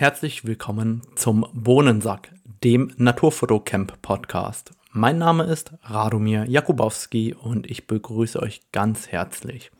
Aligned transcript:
Herzlich 0.00 0.44
willkommen 0.44 1.02
zum 1.16 1.44
Bohnensack, 1.52 2.32
dem 2.62 2.92
Naturfotocamp 2.98 4.00
Podcast. 4.00 4.70
Mein 4.92 5.18
Name 5.18 5.42
ist 5.42 5.72
Radomir 5.82 6.44
Jakubowski 6.44 7.34
und 7.34 7.68
ich 7.68 7.88
begrüße 7.88 8.40
euch 8.40 8.60
ganz 8.70 9.08
herzlich. 9.08 9.72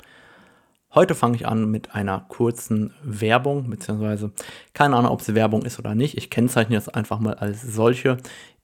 Heute 0.92 1.14
fange 1.14 1.36
ich 1.36 1.46
an 1.46 1.70
mit 1.70 1.94
einer 1.94 2.26
kurzen 2.26 2.92
Werbung, 3.04 3.70
beziehungsweise 3.70 4.32
keine 4.74 4.96
Ahnung, 4.96 5.12
ob 5.12 5.20
es 5.20 5.36
Werbung 5.36 5.62
ist 5.62 5.78
oder 5.78 5.94
nicht. 5.94 6.19
Ich 6.19 6.30
kennzeichne 6.30 6.75
das 6.75 6.89
einfach 6.89 7.21
mal 7.21 7.35
als 7.35 7.62
solche. 7.62 8.16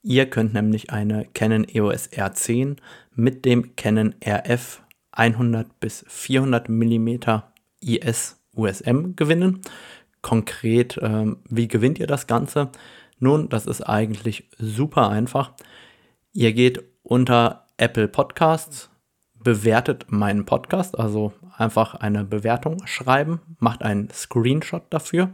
Ihr 0.02 0.28
könnt 0.28 0.54
nämlich 0.54 0.90
eine 0.90 1.24
Canon 1.34 1.68
EOS 1.72 2.10
R10 2.10 2.78
mit 3.14 3.44
dem 3.44 3.76
Canon 3.76 4.16
RF 4.26 4.82
100 5.12 5.78
bis 5.78 6.04
400 6.08 6.68
mm 6.68 7.10
IS 7.80 8.40
USM 8.56 9.14
gewinnen. 9.14 9.60
Konkret, 10.24 10.98
ähm, 11.02 11.36
wie 11.50 11.68
gewinnt 11.68 11.98
ihr 11.98 12.06
das 12.06 12.26
Ganze? 12.26 12.70
Nun, 13.18 13.50
das 13.50 13.66
ist 13.66 13.82
eigentlich 13.82 14.48
super 14.56 15.10
einfach. 15.10 15.52
Ihr 16.32 16.54
geht 16.54 16.82
unter 17.02 17.66
Apple 17.76 18.08
Podcasts, 18.08 18.88
bewertet 19.34 20.06
meinen 20.08 20.46
Podcast, 20.46 20.98
also 20.98 21.34
einfach 21.54 21.96
eine 21.96 22.24
Bewertung 22.24 22.86
schreiben, 22.86 23.42
macht 23.58 23.82
einen 23.82 24.08
Screenshot 24.08 24.84
dafür, 24.88 25.28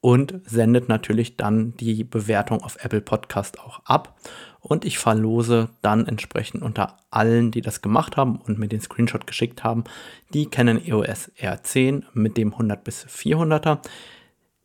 und 0.03 0.41
sendet 0.43 0.89
natürlich 0.89 1.37
dann 1.37 1.77
die 1.77 2.03
Bewertung 2.03 2.61
auf 2.61 2.83
Apple 2.83 2.99
Podcast 2.99 3.61
auch 3.61 3.79
ab. 3.85 4.19
Und 4.59 4.83
ich 4.83 4.97
verlose 4.97 5.69
dann 5.81 6.07
entsprechend 6.07 6.61
unter 6.61 6.97
allen, 7.09 7.51
die 7.51 7.61
das 7.61 7.81
gemacht 7.81 8.17
haben 8.17 8.35
und 8.35 8.59
mir 8.59 8.67
den 8.67 8.81
Screenshot 8.81 9.25
geschickt 9.25 9.63
haben, 9.63 9.85
die 10.33 10.47
Canon 10.47 10.85
EOS 10.85 11.31
R10 11.39 12.03
mit 12.11 12.35
dem 12.35 12.51
100 12.51 12.83
bis 12.83 13.05
400er. 13.05 13.79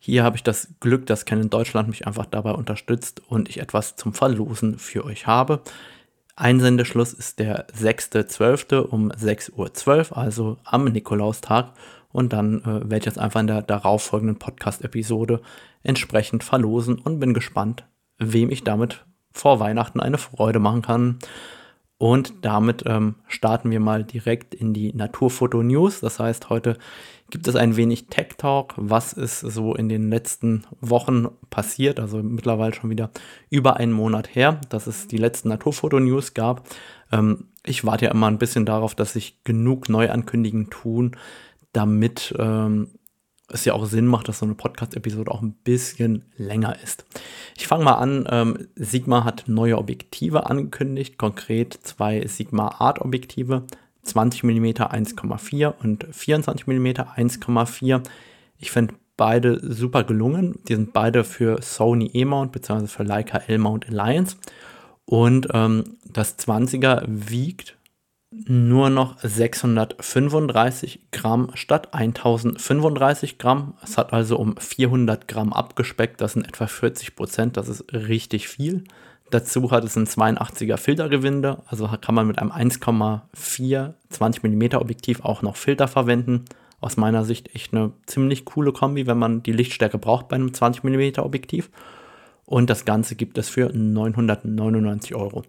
Hier 0.00 0.24
habe 0.24 0.34
ich 0.34 0.42
das 0.42 0.74
Glück, 0.80 1.06
dass 1.06 1.24
Canon 1.24 1.50
Deutschland 1.50 1.88
mich 1.88 2.04
einfach 2.08 2.26
dabei 2.26 2.50
unterstützt 2.50 3.22
und 3.28 3.48
ich 3.48 3.60
etwas 3.60 3.94
zum 3.94 4.14
Verlosen 4.14 4.76
für 4.76 5.04
euch 5.04 5.28
habe. 5.28 5.62
Einsendeschluss 6.34 7.12
ist 7.12 7.38
der 7.38 7.68
6.12. 7.68 8.78
um 8.78 9.12
6.12 9.12 10.10
Uhr, 10.10 10.16
also 10.18 10.56
am 10.64 10.86
Nikolaustag 10.86 11.74
und 12.18 12.32
dann 12.32 12.62
äh, 12.62 12.66
werde 12.66 12.98
ich 12.98 13.04
jetzt 13.04 13.18
einfach 13.18 13.38
in 13.38 13.46
der 13.46 13.62
darauffolgenden 13.62 14.40
Podcast-Episode 14.40 15.40
entsprechend 15.84 16.42
verlosen 16.42 16.98
und 16.98 17.20
bin 17.20 17.32
gespannt, 17.32 17.86
wem 18.18 18.50
ich 18.50 18.64
damit 18.64 19.06
vor 19.30 19.60
Weihnachten 19.60 20.00
eine 20.00 20.18
Freude 20.18 20.58
machen 20.58 20.82
kann. 20.82 21.18
Und 21.96 22.34
damit 22.42 22.82
ähm, 22.86 23.14
starten 23.28 23.70
wir 23.70 23.78
mal 23.78 24.02
direkt 24.02 24.52
in 24.52 24.74
die 24.74 24.92
Naturfoto-News. 24.92 26.00
Das 26.00 26.18
heißt, 26.18 26.50
heute 26.50 26.76
gibt 27.30 27.46
es 27.46 27.54
ein 27.54 27.76
wenig 27.76 28.08
Tech 28.08 28.30
Talk. 28.36 28.74
Was 28.76 29.12
ist 29.12 29.38
so 29.38 29.76
in 29.76 29.88
den 29.88 30.10
letzten 30.10 30.64
Wochen 30.80 31.28
passiert? 31.50 32.00
Also 32.00 32.20
mittlerweile 32.20 32.74
schon 32.74 32.90
wieder 32.90 33.10
über 33.48 33.76
einen 33.76 33.92
Monat 33.92 34.34
her, 34.34 34.60
dass 34.70 34.88
es 34.88 35.06
die 35.06 35.18
letzten 35.18 35.50
Naturfoto-News 35.50 36.34
gab. 36.34 36.68
Ähm, 37.12 37.46
ich 37.64 37.84
warte 37.84 38.06
ja 38.06 38.10
immer 38.10 38.26
ein 38.26 38.38
bisschen 38.38 38.66
darauf, 38.66 38.96
dass 38.96 39.12
sich 39.12 39.44
genug 39.44 39.88
Neuankündigungen 39.88 40.70
tun, 40.70 41.16
damit 41.78 42.34
ähm, 42.36 42.88
es 43.48 43.64
ja 43.64 43.72
auch 43.72 43.86
Sinn 43.86 44.06
macht, 44.06 44.28
dass 44.28 44.40
so 44.40 44.46
eine 44.46 44.56
Podcast-Episode 44.56 45.30
auch 45.30 45.42
ein 45.42 45.52
bisschen 45.52 46.24
länger 46.36 46.76
ist. 46.82 47.04
Ich 47.56 47.68
fange 47.68 47.84
mal 47.84 47.94
an. 47.94 48.26
Ähm, 48.28 48.66
Sigma 48.74 49.22
hat 49.22 49.44
neue 49.46 49.78
Objektive 49.78 50.50
angekündigt, 50.50 51.18
konkret 51.18 51.78
zwei 51.84 52.26
Sigma 52.26 52.80
Art 52.80 53.00
Objektive, 53.00 53.62
20 54.02 54.42
mm 54.42 54.66
1,4 54.66 55.72
und 55.82 56.06
24 56.10 56.66
mm 56.66 56.86
1,4. 56.86 58.02
Ich 58.58 58.72
finde 58.72 58.94
beide 59.16 59.60
super 59.72 60.02
gelungen. 60.02 60.58
Die 60.68 60.74
sind 60.74 60.92
beide 60.92 61.22
für 61.22 61.62
Sony 61.62 62.10
E-Mount 62.12 62.50
bzw. 62.50 62.88
für 62.88 63.04
Leica 63.04 63.38
L-Mount 63.38 63.88
Alliance. 63.88 64.36
Und 65.04 65.48
ähm, 65.54 65.96
das 66.04 66.38
20er 66.40 67.04
wiegt 67.06 67.77
nur 68.30 68.90
noch 68.90 69.16
635 69.22 71.10
Gramm 71.12 71.50
statt 71.54 71.94
1035 71.94 73.38
Gramm. 73.38 73.74
Es 73.82 73.96
hat 73.96 74.12
also 74.12 74.38
um 74.38 74.56
400 74.56 75.28
Gramm 75.28 75.52
abgespeckt, 75.52 76.20
das 76.20 76.34
sind 76.34 76.46
etwa 76.46 76.66
40 76.66 77.16
Prozent, 77.16 77.56
das 77.56 77.68
ist 77.68 77.92
richtig 77.92 78.48
viel. 78.48 78.84
Dazu 79.30 79.70
hat 79.70 79.84
es 79.84 79.96
ein 79.96 80.06
82er 80.06 80.78
Filtergewinde, 80.78 81.62
also 81.66 81.88
kann 82.00 82.14
man 82.14 82.26
mit 82.26 82.38
einem 82.38 82.50
1,4 82.50 83.94
20 84.10 84.42
mm 84.42 84.76
Objektiv 84.76 85.24
auch 85.24 85.42
noch 85.42 85.56
Filter 85.56 85.88
verwenden. 85.88 86.44
Aus 86.80 86.96
meiner 86.96 87.24
Sicht 87.24 87.54
echt 87.54 87.74
eine 87.74 87.92
ziemlich 88.06 88.44
coole 88.44 88.72
Kombi, 88.72 89.06
wenn 89.06 89.18
man 89.18 89.42
die 89.42 89.52
Lichtstärke 89.52 89.98
braucht 89.98 90.28
bei 90.28 90.36
einem 90.36 90.54
20 90.54 90.84
mm 90.84 91.18
Objektiv. 91.18 91.70
Und 92.46 92.70
das 92.70 92.84
Ganze 92.84 93.16
gibt 93.16 93.36
es 93.36 93.48
für 93.48 93.70
999 93.70 95.14
Euro. 95.14 95.42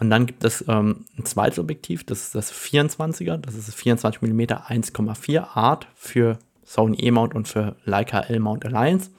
Und 0.00 0.08
dann 0.08 0.24
gibt 0.26 0.44
es 0.44 0.64
ähm, 0.66 1.04
ein 1.18 1.26
zweites 1.26 1.58
Objektiv, 1.58 2.04
das 2.04 2.22
ist 2.22 2.34
das 2.34 2.52
24er, 2.52 3.36
das 3.36 3.54
ist 3.54 3.68
das 3.68 3.74
24 3.74 4.22
mm 4.22 4.40
1,4 4.40 5.54
Art 5.54 5.86
für 5.94 6.38
Sony 6.64 6.96
E-Mount 6.98 7.34
und 7.34 7.46
für 7.46 7.76
Leica 7.84 8.20
L-Mount 8.20 8.64
Alliance. 8.64 9.10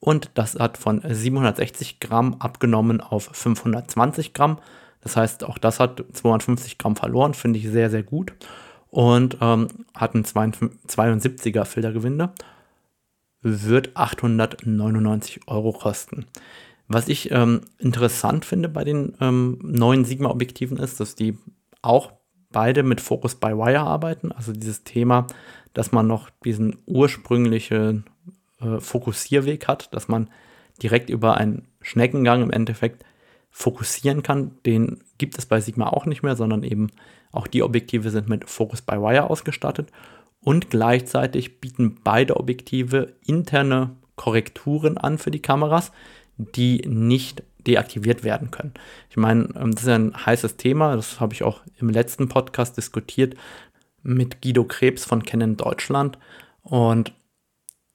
Und 0.00 0.30
das 0.34 0.54
hat 0.54 0.78
von 0.78 1.02
760 1.06 2.00
Gramm 2.00 2.36
abgenommen 2.38 3.02
auf 3.02 3.30
520 3.32 4.32
Gramm. 4.32 4.58
Das 5.02 5.16
heißt, 5.16 5.44
auch 5.44 5.58
das 5.58 5.78
hat 5.78 6.02
250 6.12 6.78
Gramm 6.78 6.96
verloren, 6.96 7.34
finde 7.34 7.58
ich 7.58 7.68
sehr, 7.68 7.90
sehr 7.90 8.02
gut. 8.02 8.32
Und 8.90 9.36
ähm, 9.42 9.68
hat 9.94 10.14
ein 10.14 10.24
72er 10.24 11.64
Filtergewinde. 11.64 12.32
Wird 13.42 13.94
899 13.94 15.48
Euro 15.48 15.72
kosten. 15.72 16.26
Was 16.88 17.08
ich 17.08 17.30
ähm, 17.30 17.62
interessant 17.78 18.44
finde 18.44 18.68
bei 18.68 18.84
den 18.84 19.14
ähm, 19.20 19.58
neuen 19.62 20.04
Sigma-Objektiven 20.04 20.76
ist, 20.76 21.00
dass 21.00 21.14
die 21.14 21.38
auch 21.82 22.12
beide 22.52 22.82
mit 22.82 23.00
Focus 23.00 23.34
by 23.34 23.48
Wire 23.48 23.80
arbeiten. 23.80 24.32
Also 24.32 24.52
dieses 24.52 24.84
Thema, 24.84 25.26
dass 25.72 25.92
man 25.92 26.06
noch 26.06 26.30
diesen 26.44 26.78
ursprünglichen 26.86 28.04
äh, 28.60 28.80
Fokussierweg 28.80 29.66
hat, 29.66 29.92
dass 29.94 30.08
man 30.08 30.28
direkt 30.82 31.10
über 31.10 31.36
einen 31.36 31.66
Schneckengang 31.80 32.42
im 32.42 32.50
Endeffekt 32.50 33.04
fokussieren 33.50 34.22
kann. 34.22 34.52
Den 34.66 35.02
gibt 35.18 35.38
es 35.38 35.46
bei 35.46 35.60
Sigma 35.60 35.88
auch 35.88 36.06
nicht 36.06 36.22
mehr, 36.22 36.36
sondern 36.36 36.62
eben 36.64 36.90
auch 37.32 37.46
die 37.46 37.62
Objektive 37.62 38.10
sind 38.10 38.28
mit 38.28 38.48
Focus 38.48 38.82
by 38.82 38.96
Wire 38.96 39.30
ausgestattet. 39.30 39.90
Und 40.40 40.70
gleichzeitig 40.70 41.60
bieten 41.60 41.98
beide 42.04 42.36
Objektive 42.36 43.14
interne 43.24 43.96
Korrekturen 44.16 44.98
an 44.98 45.18
für 45.18 45.30
die 45.30 45.42
Kameras, 45.42 45.90
die 46.36 46.82
nicht 46.86 47.42
deaktiviert 47.66 48.24
werden 48.24 48.50
können. 48.50 48.74
Ich 49.10 49.16
meine, 49.16 49.48
ähm, 49.56 49.72
das 49.72 49.84
ist 49.84 49.88
ein 49.88 50.14
heißes 50.26 50.56
Thema, 50.56 50.96
das 50.96 51.20
habe 51.20 51.34
ich 51.34 51.42
auch 51.42 51.62
im 51.78 51.88
letzten 51.88 52.28
Podcast 52.28 52.76
diskutiert 52.76 53.34
mit 54.02 54.42
Guido 54.42 54.64
Krebs 54.64 55.04
von 55.04 55.22
Canon 55.22 55.56
Deutschland 55.56 56.18
und 56.62 57.12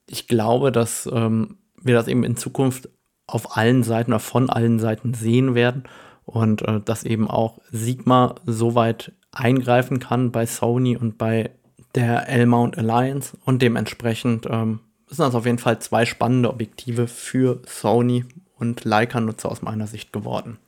ich 0.06 0.26
glaube, 0.26 0.72
dass 0.72 1.08
ähm, 1.12 1.58
wir 1.80 1.94
das 1.94 2.08
eben 2.08 2.24
in 2.24 2.36
Zukunft 2.36 2.88
auf 3.26 3.56
allen 3.56 3.84
Seiten 3.84 4.10
oder 4.10 4.18
von 4.18 4.50
allen 4.50 4.80
Seiten 4.80 5.14
sehen 5.14 5.54
werden 5.54 5.84
und 6.24 6.62
äh, 6.62 6.80
dass 6.80 7.04
eben 7.04 7.28
auch 7.28 7.58
Sigma 7.70 8.34
so 8.44 8.74
weit 8.74 9.12
eingreifen 9.32 10.00
kann 10.00 10.32
bei 10.32 10.46
Sony 10.46 10.96
und 10.96 11.16
bei 11.16 11.50
der 11.94 12.28
L-Mount 12.28 12.76
Alliance 12.76 13.36
und 13.44 13.62
dementsprechend 13.62 14.46
ähm, 14.50 14.80
sind 15.16 15.26
das 15.26 15.34
auf 15.34 15.46
jeden 15.46 15.58
Fall 15.58 15.80
zwei 15.80 16.06
spannende 16.06 16.50
Objektive 16.50 17.06
für 17.06 17.60
Sony 17.66 18.24
und 18.58 18.84
Leica-Nutzer 18.84 19.50
aus 19.50 19.62
meiner 19.62 19.86
Sicht 19.86 20.12
geworden. 20.12 20.58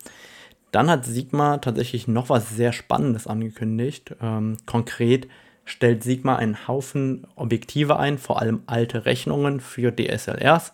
Dann 0.73 0.91
hat 0.91 1.05
Sigma 1.05 1.59
tatsächlich 1.59 2.09
noch 2.09 2.31
was 2.31 2.51
sehr 2.51 2.73
Spannendes 2.73 3.27
angekündigt. 3.27 4.17
Ähm, 4.21 4.57
konkret 4.67 5.29
stellt 5.65 6.03
Sigma 6.03 6.37
einen 6.37 6.67
Haufen 6.67 7.27
Objektive 7.37 7.99
ein, 7.99 8.19
vor 8.19 8.41
allem 8.41 8.63
alte 8.67 9.05
Rechnungen 9.05 9.61
für 9.61 9.93
DSLRs. 9.95 10.73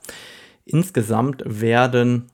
Insgesamt 0.65 1.43
werden 1.45 2.27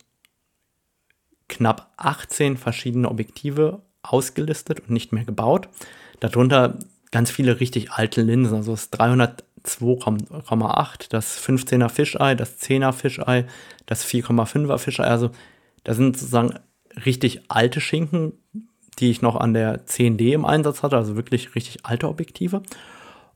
knapp 1.49 1.93
18 1.97 2.56
verschiedene 2.56 3.11
Objektive 3.11 3.82
ausgelistet 4.03 4.81
und 4.81 4.91
nicht 4.91 5.12
mehr 5.12 5.25
gebaut. 5.25 5.69
Darunter 6.20 6.79
ganz 7.11 7.31
viele 7.31 7.61
richtig 7.61 7.93
alte 7.93 8.23
Linsen, 8.23 8.56
also 8.56 8.73
das 8.73 8.91
302,8, 9.64 11.08
das 11.11 11.38
15er 11.38 11.88
Fisheye, 11.88 12.37
das 12.37 12.61
10er 12.61 12.93
Fisheye, 12.93 13.46
das 13.87 14.05
4,5er 14.05 14.78
Fisheye. 14.78 15.06
Also 15.06 15.31
da 15.84 15.94
sind 15.94 16.16
sozusagen 16.16 16.55
richtig 17.05 17.43
alte 17.49 17.81
Schinken, 17.81 18.32
die 18.99 19.11
ich 19.11 19.22
noch 19.22 19.37
an 19.37 19.55
der 19.55 19.87
10D 19.87 20.32
im 20.32 20.44
Einsatz 20.44 20.82
hatte, 20.82 20.96
also 20.96 21.16
wirklich 21.16 21.55
richtig 21.55 21.84
alte 21.84 22.08
Objektive. 22.08 22.62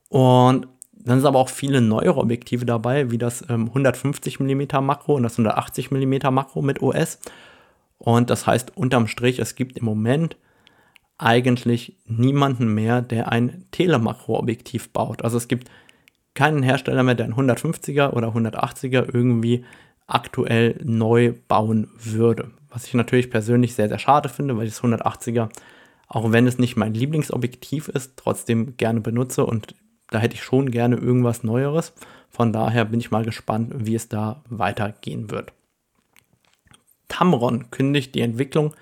Und 0.09 0.67
dann 0.91 1.19
sind 1.19 1.27
aber 1.27 1.39
auch 1.39 1.49
viele 1.49 1.81
neuere 1.81 2.17
Objektive 2.17 2.65
dabei, 2.65 3.11
wie 3.11 3.17
das 3.17 3.43
ähm, 3.49 3.67
150 3.67 4.39
mm 4.39 4.63
Makro 4.81 5.15
und 5.15 5.23
das 5.23 5.33
180 5.33 5.91
mm 5.91 6.31
Makro 6.31 6.61
mit 6.61 6.81
OS. 6.81 7.19
Und 7.97 8.29
das 8.29 8.47
heißt 8.47 8.75
unterm 8.77 9.07
Strich, 9.07 9.39
es 9.39 9.55
gibt 9.55 9.77
im 9.77 9.85
Moment 9.85 10.37
eigentlich 11.17 11.97
niemanden 12.05 12.73
mehr, 12.73 13.01
der 13.01 13.31
ein 13.31 13.65
Telemakroobjektiv 13.71 14.89
baut. 14.89 15.21
Also 15.23 15.37
es 15.37 15.47
gibt 15.47 15.69
keinen 16.39 16.63
Hersteller 16.63 17.03
mehr, 17.03 17.15
der 17.15 17.25
ein 17.25 17.35
150er 17.35 18.11
oder 18.11 18.29
180er 18.29 19.13
irgendwie 19.13 19.65
aktuell 20.07 20.79
neu 20.81 21.33
bauen 21.49 21.89
würde. 22.01 22.51
Was 22.69 22.87
ich 22.87 22.93
natürlich 22.93 23.29
persönlich 23.29 23.75
sehr, 23.75 23.89
sehr 23.89 23.99
schade 23.99 24.29
finde, 24.29 24.55
weil 24.55 24.65
das 24.65 24.81
180er, 24.81 25.49
auch 26.07 26.31
wenn 26.31 26.47
es 26.47 26.57
nicht 26.57 26.77
mein 26.77 26.93
Lieblingsobjektiv 26.93 27.89
ist, 27.89 28.13
trotzdem 28.15 28.77
gerne 28.77 29.01
benutze 29.01 29.45
und 29.45 29.75
da 30.11 30.19
hätte 30.19 30.35
ich 30.35 30.43
schon 30.43 30.71
gerne 30.71 30.95
irgendwas 30.95 31.43
Neueres. 31.43 31.91
Von 32.29 32.53
daher 32.53 32.85
bin 32.85 33.01
ich 33.01 33.11
mal 33.11 33.25
gespannt, 33.25 33.73
wie 33.75 33.95
es 33.95 34.07
da 34.07 34.41
weitergehen 34.47 35.31
wird. 35.31 35.51
Tamron 37.09 37.69
kündigt 37.69 38.15
die 38.15 38.21
Entwicklung 38.21 38.73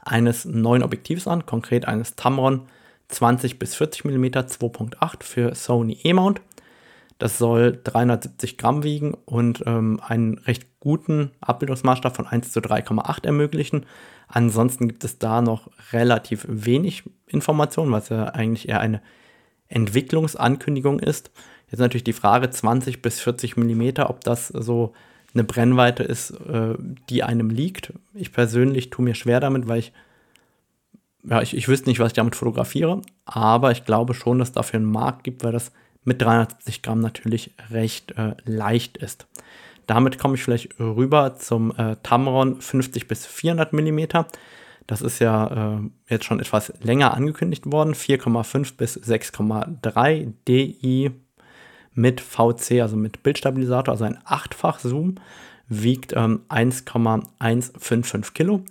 eines 0.00 0.46
neuen 0.46 0.82
Objektivs 0.82 1.28
an, 1.28 1.46
konkret 1.46 1.86
eines 1.86 2.16
Tamron 2.16 2.62
20 3.06 3.60
bis 3.60 3.76
40 3.76 4.04
mm 4.04 4.24
2.8 4.24 5.22
für 5.22 5.54
Sony 5.54 5.96
E-Mount. 6.02 6.40
Das 7.18 7.38
soll 7.38 7.80
370 7.82 8.58
Gramm 8.58 8.82
wiegen 8.82 9.14
und 9.24 9.62
ähm, 9.66 10.00
einen 10.06 10.38
recht 10.38 10.80
guten 10.80 11.30
Abbildungsmaßstab 11.40 12.14
von 12.14 12.26
1 12.26 12.52
zu 12.52 12.60
3,8 12.60 13.24
ermöglichen. 13.24 13.86
Ansonsten 14.28 14.88
gibt 14.88 15.04
es 15.04 15.18
da 15.18 15.40
noch 15.40 15.70
relativ 15.92 16.44
wenig 16.48 17.04
Informationen, 17.26 17.92
was 17.92 18.08
ja 18.08 18.24
eigentlich 18.26 18.68
eher 18.68 18.80
eine 18.80 19.00
Entwicklungsankündigung 19.68 20.98
ist. 20.98 21.30
Jetzt 21.70 21.80
natürlich 21.80 22.04
die 22.04 22.12
Frage 22.12 22.50
20 22.50 23.02
bis 23.02 23.20
40 23.20 23.56
mm, 23.56 24.00
ob 24.02 24.22
das 24.22 24.48
so 24.48 24.92
eine 25.34 25.44
Brennweite 25.44 26.02
ist, 26.02 26.30
äh, 26.30 26.74
die 27.08 27.22
einem 27.22 27.50
liegt. 27.50 27.92
Ich 28.14 28.32
persönlich 28.32 28.90
tue 28.90 29.04
mir 29.04 29.14
schwer 29.14 29.40
damit, 29.40 29.66
weil 29.66 29.80
ich, 29.80 29.92
ja, 31.24 31.42
ich, 31.42 31.56
ich 31.56 31.68
wüsste 31.68 31.88
nicht, 31.88 31.98
was 31.98 32.08
ich 32.08 32.12
damit 32.14 32.36
fotografiere, 32.36 33.02
aber 33.24 33.72
ich 33.72 33.84
glaube 33.84 34.14
schon, 34.14 34.38
dass 34.38 34.48
es 34.48 34.54
dafür 34.54 34.78
einen 34.78 34.90
Markt 34.90 35.24
gibt, 35.24 35.42
weil 35.42 35.52
das 35.52 35.72
mit 36.04 36.22
370 36.22 36.82
Gramm 36.82 37.00
natürlich 37.00 37.54
recht 37.70 38.12
äh, 38.12 38.34
leicht 38.44 38.96
ist. 38.98 39.26
Damit 39.86 40.18
komme 40.18 40.34
ich 40.34 40.42
vielleicht 40.42 40.78
rüber 40.78 41.36
zum 41.36 41.76
äh, 41.76 41.96
Tamron 42.02 42.60
50 42.60 43.08
bis 43.08 43.26
400 43.26 43.72
mm. 43.72 44.00
Das 44.86 45.02
ist 45.02 45.18
ja 45.18 45.76
äh, 45.76 45.80
jetzt 46.08 46.24
schon 46.24 46.40
etwas 46.40 46.72
länger 46.82 47.14
angekündigt 47.14 47.70
worden. 47.70 47.94
4,5 47.94 48.76
bis 48.76 48.98
6,3 48.98 50.32
DI 50.46 51.10
mit 51.94 52.20
VC, 52.20 52.80
also 52.82 52.96
mit 52.96 53.22
Bildstabilisator, 53.22 53.92
also 53.92 54.04
ein 54.04 54.18
achtfach 54.24 54.80
Zoom, 54.80 55.16
wiegt 55.68 56.12
ähm, 56.14 56.42
1,155 56.48 58.34
Kilo 58.34 58.64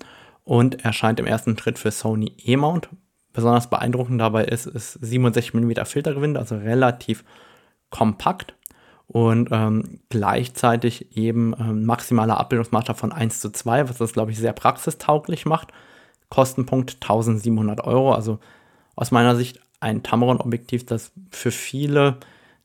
und 0.44 0.83
erscheint 0.83 1.19
im 1.19 1.25
ersten 1.25 1.57
Schritt 1.57 1.79
für 1.79 1.91
Sony 1.91 2.33
E-Mount. 2.38 2.89
Besonders 3.33 3.69
beeindruckend 3.69 4.21
dabei 4.21 4.45
ist, 4.45 4.68
ist 4.68 4.94
67 4.94 5.53
mm 5.53 5.85
Filtergewinde, 5.85 6.39
also 6.39 6.56
relativ 6.56 7.24
kompakt 7.89 8.53
und 9.07 9.50
ähm, 9.51 10.00
gleichzeitig 10.09 11.18
eben 11.18 11.53
ähm, 11.59 11.85
maximaler 11.85 12.39
Abbildungsmaßstab 12.39 12.97
von 12.97 13.12
1 13.12 13.41
zu 13.41 13.51
2, 13.51 13.89
was 13.89 13.97
das, 13.97 14.13
glaube 14.13 14.31
ich, 14.31 14.38
sehr 14.38 14.53
praxistauglich 14.53 15.45
macht. 15.45 15.69
Kostenpunkt 16.30 16.97
1700 17.01 17.83
Euro, 17.83 18.13
also 18.13 18.39
aus 18.95 19.12
meiner 19.12 19.36
Sicht 19.36 19.59
ein 19.79 20.03
Tamron-Objektiv, 20.03 20.86
das 20.86 21.12
für 21.31 21.51
viele 21.51 22.18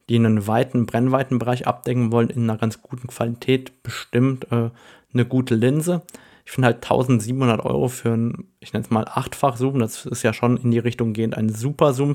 die 0.08 0.16
einen 0.16 0.46
weiten 0.46 0.86
Brennweitenbereich 0.86 1.66
abdecken 1.66 2.12
wollen, 2.12 2.30
in 2.30 2.44
einer 2.44 2.58
ganz 2.58 2.82
guten 2.82 3.08
Qualität 3.08 3.82
bestimmt 3.82 4.50
äh, 4.50 4.70
eine 5.12 5.24
gute 5.26 5.54
Linse. 5.54 6.02
Ich 6.48 6.52
finde 6.52 6.64
halt 6.68 6.76
1700 6.76 7.62
Euro 7.62 7.88
für 7.88 8.08
ein, 8.08 8.48
ich 8.58 8.72
nenne 8.72 8.82
es 8.82 8.90
mal 8.90 9.04
achtfach 9.06 9.58
Zoom, 9.58 9.80
das 9.80 10.06
ist 10.06 10.22
ja 10.22 10.32
schon 10.32 10.56
in 10.56 10.70
die 10.70 10.78
Richtung 10.78 11.12
gehend 11.12 11.36
ein 11.36 11.50
super 11.50 11.92
Zoom, 11.92 12.14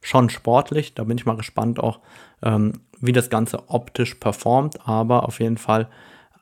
schon 0.00 0.30
sportlich. 0.30 0.94
Da 0.94 1.04
bin 1.04 1.16
ich 1.16 1.26
mal 1.26 1.36
gespannt 1.36 1.78
auch, 1.78 2.00
ähm, 2.42 2.80
wie 2.98 3.12
das 3.12 3.30
Ganze 3.30 3.68
optisch 3.68 4.16
performt, 4.16 4.88
aber 4.88 5.28
auf 5.28 5.38
jeden 5.38 5.58
Fall 5.58 5.88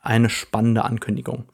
eine 0.00 0.31
spannende 0.31 0.87
Ankündigung. 0.87 1.44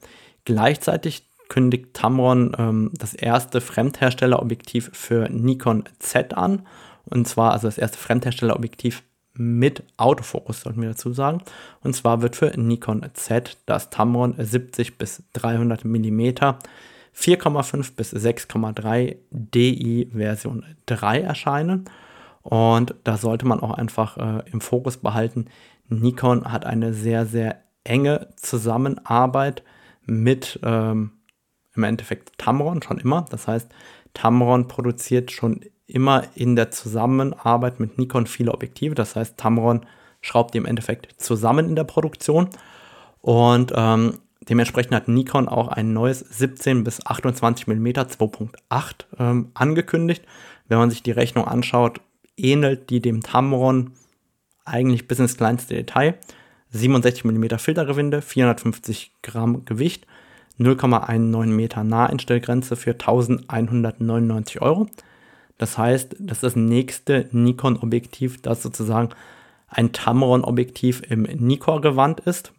Gleichzeitig 0.45 1.27
kündigt 1.49 1.93
Tamron 1.93 2.55
ähm, 2.57 2.91
das 2.93 3.13
erste 3.13 3.59
Fremdherstellerobjektiv 3.59 4.89
für 4.93 5.27
Nikon 5.29 5.83
Z 5.99 6.33
an. 6.33 6.65
Und 7.03 7.27
zwar 7.27 7.51
also 7.51 7.67
das 7.67 7.77
erste 7.77 7.97
Fremdherstellerobjektiv 7.97 9.03
mit 9.35 9.83
Autofokus, 9.97 10.61
sollten 10.61 10.81
wir 10.81 10.89
dazu 10.89 11.11
sagen. 11.11 11.41
Und 11.81 11.95
zwar 11.95 12.21
wird 12.21 12.35
für 12.35 12.51
Nikon 12.57 13.05
Z 13.13 13.57
das 13.65 13.89
Tamron 13.89 14.35
70 14.37 14.97
bis 14.97 15.23
300 15.33 15.85
mm 15.85 16.21
4,5 17.15 17.95
bis 17.95 18.13
6,3 18.13 19.17
DI 19.31 20.09
Version 20.13 20.65
3 20.85 21.21
erscheinen. 21.21 21.85
Und 22.41 22.95
da 23.03 23.17
sollte 23.17 23.45
man 23.45 23.59
auch 23.59 23.71
einfach 23.71 24.17
äh, 24.17 24.43
im 24.51 24.61
Fokus 24.61 24.97
behalten, 24.97 25.45
Nikon 25.89 26.51
hat 26.51 26.65
eine 26.65 26.93
sehr, 26.93 27.25
sehr 27.25 27.61
enge 27.83 28.29
Zusammenarbeit 28.35 29.63
mit 30.05 30.59
ähm, 30.63 31.11
im 31.75 31.83
Endeffekt 31.83 32.37
Tamron 32.37 32.81
schon 32.81 32.99
immer. 32.99 33.25
Das 33.29 33.47
heißt, 33.47 33.69
Tamron 34.13 34.67
produziert 34.67 35.31
schon 35.31 35.61
immer 35.87 36.23
in 36.35 36.55
der 36.55 36.71
Zusammenarbeit 36.71 37.79
mit 37.79 37.97
Nikon 37.97 38.27
viele 38.27 38.51
Objektive. 38.53 38.95
Das 38.95 39.15
heißt, 39.15 39.37
Tamron 39.37 39.85
schraubt 40.21 40.53
die 40.53 40.57
im 40.57 40.65
Endeffekt 40.65 41.21
zusammen 41.21 41.67
in 41.67 41.75
der 41.75 41.83
Produktion. 41.83 42.49
Und 43.21 43.73
ähm, 43.75 44.19
dementsprechend 44.49 44.95
hat 44.95 45.07
Nikon 45.07 45.47
auch 45.47 45.67
ein 45.67 45.93
neues 45.93 46.19
17 46.19 46.83
bis 46.83 47.05
28 47.05 47.67
mm 47.67 47.87
2.8 47.87 48.49
ähm, 49.19 49.51
angekündigt. 49.53 50.23
Wenn 50.67 50.77
man 50.77 50.89
sich 50.89 51.03
die 51.03 51.11
Rechnung 51.11 51.45
anschaut, 51.45 51.99
ähnelt 52.37 52.89
die 52.89 53.01
dem 53.01 53.21
Tamron 53.21 53.91
eigentlich 54.65 55.07
bis 55.07 55.19
ins 55.19 55.37
kleinste 55.37 55.75
Detail. 55.75 56.15
67 56.71 57.23
mm 57.25 57.57
Filtergewinde, 57.57 58.21
450 58.21 59.11
Gramm 59.21 59.65
Gewicht, 59.65 60.07
0,19 60.59 61.47
Meter 61.47 61.83
Naheinstellgrenze 61.83 62.75
für 62.75 62.91
1199 62.91 64.61
Euro. 64.61 64.87
Das 65.57 65.77
heißt, 65.77 66.15
das 66.19 66.37
ist 66.37 66.43
das 66.43 66.55
nächste 66.55 67.27
Nikon-Objektiv, 67.31 68.41
das 68.41 68.63
sozusagen 68.63 69.09
ein 69.67 69.91
Tamron-Objektiv 69.91 71.01
im 71.09 71.23
Nikkor-Gewand 71.23 72.21
ist. 72.21 72.53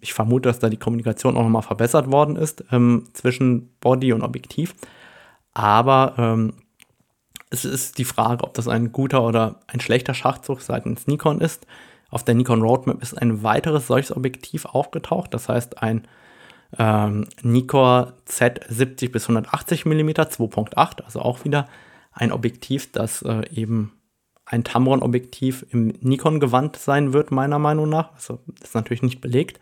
Ich 0.00 0.12
vermute, 0.12 0.48
dass 0.48 0.58
da 0.58 0.68
die 0.68 0.76
Kommunikation 0.76 1.36
auch 1.36 1.42
nochmal 1.42 1.62
verbessert 1.62 2.10
worden 2.10 2.36
ist 2.36 2.64
ähm, 2.72 3.08
zwischen 3.12 3.70
Body 3.80 4.12
und 4.12 4.22
Objektiv. 4.22 4.74
Aber 5.54 6.14
ähm, 6.18 6.54
es 7.50 7.64
ist 7.64 7.98
die 7.98 8.04
Frage, 8.04 8.44
ob 8.44 8.54
das 8.54 8.68
ein 8.68 8.92
guter 8.92 9.22
oder 9.22 9.60
ein 9.66 9.80
schlechter 9.80 10.14
Schachzug 10.14 10.62
seitens 10.62 11.06
Nikon 11.06 11.40
ist. 11.40 11.66
Auf 12.10 12.24
der 12.24 12.34
Nikon 12.34 12.62
Roadmap 12.62 13.02
ist 13.02 13.14
ein 13.20 13.42
weiteres 13.42 13.86
solches 13.86 14.16
Objektiv 14.16 14.64
aufgetaucht. 14.64 15.34
Das 15.34 15.48
heißt, 15.48 15.82
ein 15.82 16.06
ähm, 16.78 17.26
Nikon 17.42 18.12
Z70 18.26 19.12
bis 19.12 19.24
180 19.24 19.84
mm 19.84 20.10
2.8, 20.10 21.02
also 21.04 21.20
auch 21.20 21.44
wieder 21.44 21.68
ein 22.12 22.32
Objektiv, 22.32 22.92
das 22.92 23.22
äh, 23.22 23.42
eben 23.52 23.92
ein 24.44 24.64
Tamron-Objektiv 24.64 25.64
im 25.70 25.94
Nikon-Gewand 26.00 26.76
sein 26.76 27.12
wird, 27.12 27.30
meiner 27.30 27.58
Meinung 27.58 27.88
nach. 27.88 28.12
Also 28.14 28.40
das 28.46 28.70
ist 28.70 28.74
natürlich 28.74 29.02
nicht 29.02 29.20
belegt. 29.20 29.60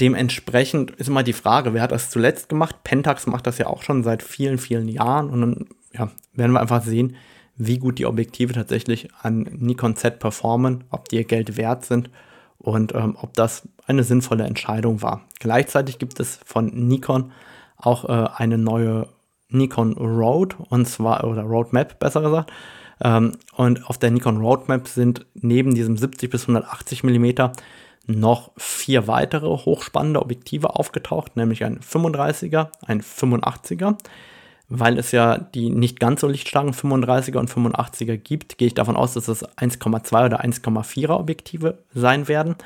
Dementsprechend 0.00 0.90
ist 0.92 1.08
immer 1.08 1.22
die 1.22 1.32
Frage, 1.32 1.72
wer 1.72 1.82
hat 1.82 1.92
das 1.92 2.10
zuletzt 2.10 2.48
gemacht? 2.48 2.76
Pentax 2.84 3.26
macht 3.26 3.46
das 3.46 3.58
ja 3.58 3.66
auch 3.66 3.82
schon 3.82 4.04
seit 4.04 4.22
vielen, 4.22 4.58
vielen 4.58 4.88
Jahren. 4.88 5.30
Und 5.30 5.40
dann 5.40 5.66
ja, 5.92 6.10
werden 6.34 6.52
wir 6.52 6.60
einfach 6.60 6.84
sehen, 6.84 7.16
wie 7.56 7.78
gut 7.78 7.98
die 7.98 8.06
Objektive 8.06 8.52
tatsächlich 8.52 9.08
an 9.22 9.48
Nikon 9.58 9.96
Z 9.96 10.18
performen, 10.18 10.84
ob 10.90 11.08
die 11.08 11.16
ihr 11.16 11.24
Geld 11.24 11.56
wert 11.56 11.86
sind 11.86 12.10
und 12.58 12.94
ähm, 12.94 13.16
ob 13.20 13.32
das 13.34 13.66
eine 13.86 14.04
sinnvolle 14.04 14.44
Entscheidung 14.44 15.00
war. 15.00 15.26
Gleichzeitig 15.40 15.98
gibt 15.98 16.20
es 16.20 16.38
von 16.44 16.66
Nikon 16.66 17.32
auch 17.78 18.04
äh, 18.04 18.28
eine 18.36 18.58
neue 18.58 19.08
Nikon 19.48 19.92
Road 19.94 20.56
und 20.68 20.86
zwar, 20.86 21.24
oder 21.24 21.42
Roadmap 21.42 21.98
besser 21.98 22.22
gesagt. 22.22 22.52
Ähm, 23.02 23.32
und 23.54 23.88
auf 23.88 23.98
der 23.98 24.10
Nikon 24.10 24.38
Roadmap 24.38 24.88
sind 24.88 25.26
neben 25.34 25.74
diesem 25.74 25.96
70 25.96 26.30
bis 26.30 26.42
180 26.42 27.04
mm 27.04 27.50
noch 28.06 28.52
vier 28.56 29.08
weitere 29.08 29.48
hochspannende 29.48 30.22
Objektive 30.22 30.76
aufgetaucht, 30.76 31.36
nämlich 31.36 31.64
ein 31.64 31.80
35er, 31.80 32.68
ein 32.86 33.02
85er. 33.02 33.96
Weil 34.68 34.98
es 34.98 35.12
ja 35.12 35.38
die 35.38 35.70
nicht 35.70 36.00
ganz 36.00 36.22
so 36.22 36.26
lichtstarken 36.26 36.72
35er 36.72 37.38
und 37.38 37.50
85er 37.50 38.16
gibt, 38.16 38.58
gehe 38.58 38.66
ich 38.66 38.74
davon 38.74 38.96
aus, 38.96 39.14
dass 39.14 39.28
es 39.28 39.44
1,2 39.44 40.26
oder 40.26 40.44
1,4er 40.44 41.18
Objektive 41.20 41.78
sein 41.94 42.26
werden. 42.26 42.56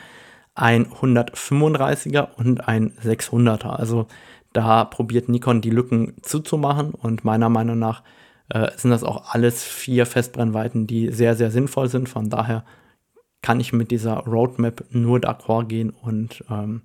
Ein 0.55 0.87
135er 0.87 2.29
und 2.37 2.67
ein 2.67 2.93
600er. 3.05 3.69
Also 3.69 4.07
da 4.53 4.85
probiert 4.85 5.29
Nikon 5.29 5.61
die 5.61 5.71
Lücken 5.71 6.15
zuzumachen 6.23 6.93
und 6.93 7.25
meiner 7.25 7.49
Meinung 7.49 7.79
nach 7.79 8.03
äh, 8.49 8.71
sind 8.77 8.91
das 8.91 9.05
auch 9.05 9.33
alles 9.33 9.63
vier 9.63 10.07
Festbrennweiten, 10.07 10.87
die 10.87 11.13
sehr, 11.13 11.37
sehr 11.37 11.51
sinnvoll 11.51 11.89
sind. 11.89 12.09
Von 12.09 12.31
daher 12.31 12.65
kann 13.43 13.61
ich 13.61 13.73
mit 13.73 13.91
dieser 13.91 14.19
Roadmap 14.19 14.85
nur 14.91 15.19
d'accord 15.19 15.67
gehen 15.67 15.91
und 15.91 16.45
ähm, 16.51 16.83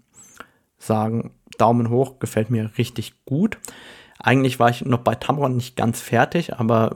sagen, 0.77 1.31
Daumen 1.57 1.89
hoch, 1.89 2.19
gefällt 2.19 2.49
mir 2.49 2.71
richtig 2.77 3.25
gut. 3.25 3.57
Eigentlich 4.19 4.59
war 4.59 4.69
ich 4.69 4.85
noch 4.85 4.99
bei 4.99 5.15
Tamron 5.15 5.55
nicht 5.55 5.75
ganz 5.75 6.01
fertig, 6.01 6.57
aber 6.57 6.95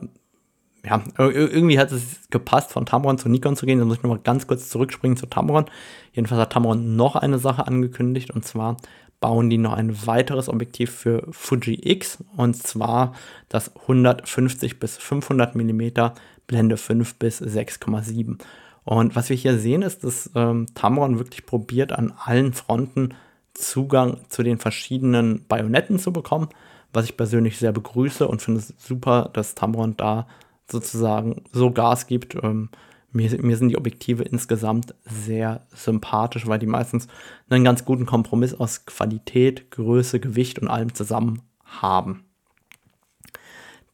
ja, 0.86 1.04
irgendwie 1.18 1.78
hat 1.78 1.92
es 1.92 2.30
gepasst, 2.30 2.72
von 2.72 2.86
Tamron 2.86 3.18
zu 3.18 3.28
Nikon 3.28 3.58
zu 3.58 3.66
gehen. 3.66 3.80
Da 3.80 3.86
muss 3.86 3.98
ich 3.98 4.04
nochmal 4.04 4.22
ganz 4.24 4.48
kurz 4.48 4.70
zurückspringen 4.70 5.18
zu 5.18 5.26
Tamron. 5.26 5.66
Jedenfalls 6.14 6.40
hat 6.42 6.54
Tamron 6.54 6.96
noch 6.96 7.16
eine 7.16 7.38
Sache 7.38 7.68
angekündigt 7.68 8.32
und 8.32 8.46
zwar 8.46 8.78
bauen 9.20 9.50
die 9.50 9.58
noch 9.58 9.74
ein 9.74 10.06
weiteres 10.06 10.50
Objektiv 10.50 10.92
für 10.92 11.28
Fuji 11.32 11.80
X 11.84 12.24
und 12.38 12.56
zwar 12.56 13.14
das 13.50 13.76
150 13.76 14.80
bis 14.80 14.98
500 14.98 15.56
mm 15.56 16.12
Blende 16.48 16.78
5 16.78 17.16
bis 17.16 17.42
6,7. 17.42 18.40
Und 18.84 19.16
was 19.16 19.30
wir 19.30 19.36
hier 19.36 19.58
sehen, 19.60 19.84
ist, 19.84 20.04
dass 20.04 20.32
ähm, 20.36 20.66
Tamron 20.74 21.20
wirklich 21.20 21.46
probiert, 21.46 21.92
an 21.92 22.14
allen 22.18 22.54
Fronten 22.54 23.14
Zugang 23.54 24.18
zu 24.30 24.42
den 24.42 24.58
verschiedenen 24.58 25.46
Bajonetten 25.48 26.00
zu 26.00 26.12
bekommen, 26.12 26.50
was 26.94 27.06
ich 27.06 27.18
persönlich 27.18 27.58
sehr 27.60 27.72
begrüße 27.72 28.28
und 28.28 28.42
finde 28.42 28.62
es 28.62 28.74
super, 28.80 29.30
dass 29.34 29.54
Tamron 29.54 29.96
da 29.98 30.28
sozusagen 30.72 31.44
so 31.52 31.72
Gas 31.72 32.08
gibt. 32.08 32.36
Ähm, 32.42 32.70
mir, 33.12 33.30
mir, 33.42 33.58
sind 33.58 33.70
die 33.70 33.78
Objektive 33.78 34.24
insgesamt 34.24 34.94
sehr 35.04 35.66
sympathisch, 35.74 36.48
weil 36.48 36.60
die 36.60 36.66
meistens 36.66 37.08
einen 37.50 37.64
ganz 37.64 37.86
guten 37.86 38.06
Kompromiss 38.06 38.54
aus 38.54 38.86
Qualität, 38.86 39.72
Größe, 39.72 40.20
Gewicht 40.20 40.60
und 40.60 40.68
allem 40.68 40.94
zusammen 40.94 41.42
haben. 41.64 42.26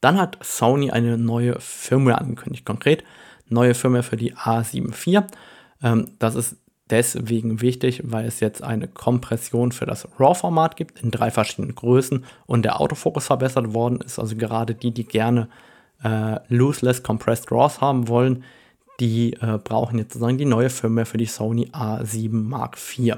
Dann 0.02 0.20
hat 0.20 0.38
Sony 0.42 0.92
eine 0.92 1.18
neue 1.18 1.60
Firmware 1.60 2.20
angekündigt. 2.20 2.66
Konkret 2.66 3.04
neue 3.50 3.74
Firmware 3.74 4.04
für 4.04 4.18
die 4.18 4.36
A7 4.36 4.90
IV. 4.90 5.24
Ähm, 5.82 6.12
das 6.20 6.36
ist 6.36 6.58
deswegen 6.90 7.62
wichtig, 7.62 8.02
weil 8.04 8.26
es 8.26 8.40
jetzt 8.40 8.64
eine 8.64 8.88
Kompression 8.88 9.72
für 9.72 9.86
das 9.86 10.08
RAW-Format 10.20 10.76
gibt 10.76 11.02
in 11.02 11.12
drei 11.12 11.32
verschiedenen 11.32 11.76
Größen 11.76 12.26
und 12.46 12.64
der 12.64 12.80
Autofokus 12.80 13.28
verbessert 13.28 13.74
worden 13.74 14.02
ist. 14.02 14.20
Also 14.20 14.36
gerade 14.36 14.76
die, 14.76 14.92
die 14.92 15.06
gerne 15.06 15.50
äh, 16.04 16.40
Lossless 16.50 17.02
Compressed 17.02 17.52
RAWs 17.52 17.82
haben 17.82 18.08
wollen, 18.08 18.44
die 19.00 19.34
äh, 19.34 19.60
brauchen 19.64 19.98
jetzt 20.00 20.14
sozusagen 20.14 20.38
die 20.38 20.46
neue 20.46 20.70
Firmware 20.70 21.06
für 21.06 21.18
die 21.18 21.26
Sony 21.26 21.70
A7 21.72 22.32
Mark 22.32 22.78
IV. 22.78 23.18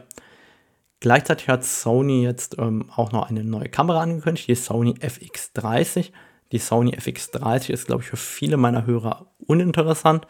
Gleichzeitig 1.00 1.48
hat 1.50 1.63
Sony 1.63 2.24
jetzt 2.24 2.57
ähm, 2.57 2.89
auch 2.96 3.12
noch 3.12 3.29
eine 3.29 3.43
neue 3.43 3.69
Kamera 3.69 4.01
angekündigt, 4.01 4.48
die 4.48 4.55
Sony 4.55 4.93
FX30. 4.93 6.12
Die 6.51 6.57
Sony 6.57 6.96
FX30 6.96 7.69
ist, 7.72 7.88
glaube 7.88 8.01
ich, 8.01 8.10
für 8.10 8.17
viele 8.17 8.57
meiner 8.57 8.86
Hörer 8.86 9.27
uninteressant. 9.46 10.25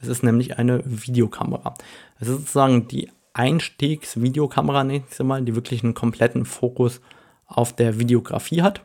Es 0.00 0.08
ist 0.08 0.22
nämlich 0.22 0.58
eine 0.58 0.82
Videokamera. 0.84 1.74
Es 2.18 2.28
ist 2.28 2.38
sozusagen 2.38 2.88
die 2.88 3.10
Einstiegsvideokamera, 3.32 4.84
nächstes 4.84 5.24
Mal, 5.24 5.42
die 5.42 5.54
wirklich 5.54 5.82
einen 5.82 5.94
kompletten 5.94 6.44
Fokus 6.44 7.00
auf 7.46 7.74
der 7.74 7.98
Videografie 7.98 8.62
hat. 8.62 8.82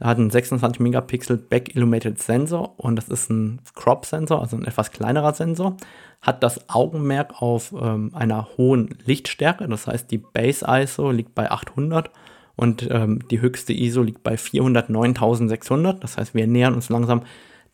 Hat 0.00 0.18
einen 0.18 0.30
26 0.30 0.80
Megapixel 0.80 1.38
Back 1.38 1.74
Illuminated 1.74 2.20
Sensor 2.20 2.74
und 2.78 2.96
das 2.96 3.08
ist 3.08 3.30
ein 3.30 3.60
Crop 3.74 4.04
Sensor, 4.04 4.42
also 4.42 4.56
ein 4.56 4.66
etwas 4.66 4.90
kleinerer 4.90 5.32
Sensor. 5.32 5.76
Hat 6.20 6.42
das 6.42 6.68
Augenmerk 6.68 7.40
auf 7.40 7.72
ähm, 7.72 8.10
einer 8.14 8.48
hohen 8.58 8.98
Lichtstärke, 9.04 9.66
das 9.68 9.86
heißt 9.86 10.10
die 10.10 10.18
Base 10.18 10.66
ISO 10.68 11.10
liegt 11.10 11.34
bei 11.34 11.50
800 11.50 12.10
und 12.56 12.88
ähm, 12.90 13.20
die 13.30 13.40
höchste 13.40 13.72
ISO 13.72 14.02
liegt 14.02 14.22
bei 14.22 14.34
409.600. 14.34 16.00
Das 16.00 16.16
heißt, 16.16 16.34
wir 16.34 16.46
nähern 16.46 16.74
uns 16.74 16.88
langsam 16.88 17.22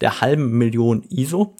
der 0.00 0.20
halben 0.20 0.58
Million 0.58 1.04
ISO. 1.08 1.54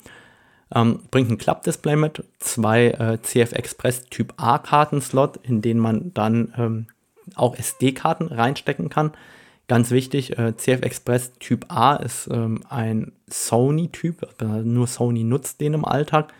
Ähm, 0.75 1.01
bringt 1.11 1.31
ein 1.31 1.39
Klappdisplay 1.39 1.97
mit, 1.97 2.25
zwei 2.39 2.89
äh, 2.89 3.19
CF 3.23 3.53
Express 3.53 4.05
Typ 4.07 4.35
A 4.37 4.59
Kartenslot, 4.59 5.39
in 5.43 5.63
denen 5.63 5.81
man 5.81 6.13
dann 6.15 6.53
ähm, 6.57 6.87
auch 7.35 7.57
SD-Karten 7.57 8.27
reinstecken 8.27 8.89
kann. 8.89 9.13
Ganz 9.69 9.91
wichtig, 9.91 10.39
äh, 10.39 10.57
CF 10.57 10.83
Express 10.83 11.33
Typ 11.39 11.67
A 11.69 11.97
ist 11.97 12.29
ähm, 12.31 12.63
ein 12.69 13.13
Sony-Typ, 13.29 14.27
nur 14.65 14.87
Sony 14.87 15.25
nutzt 15.25 15.61
den 15.61 15.75
im 15.75 15.85
Alltag. 15.85 16.33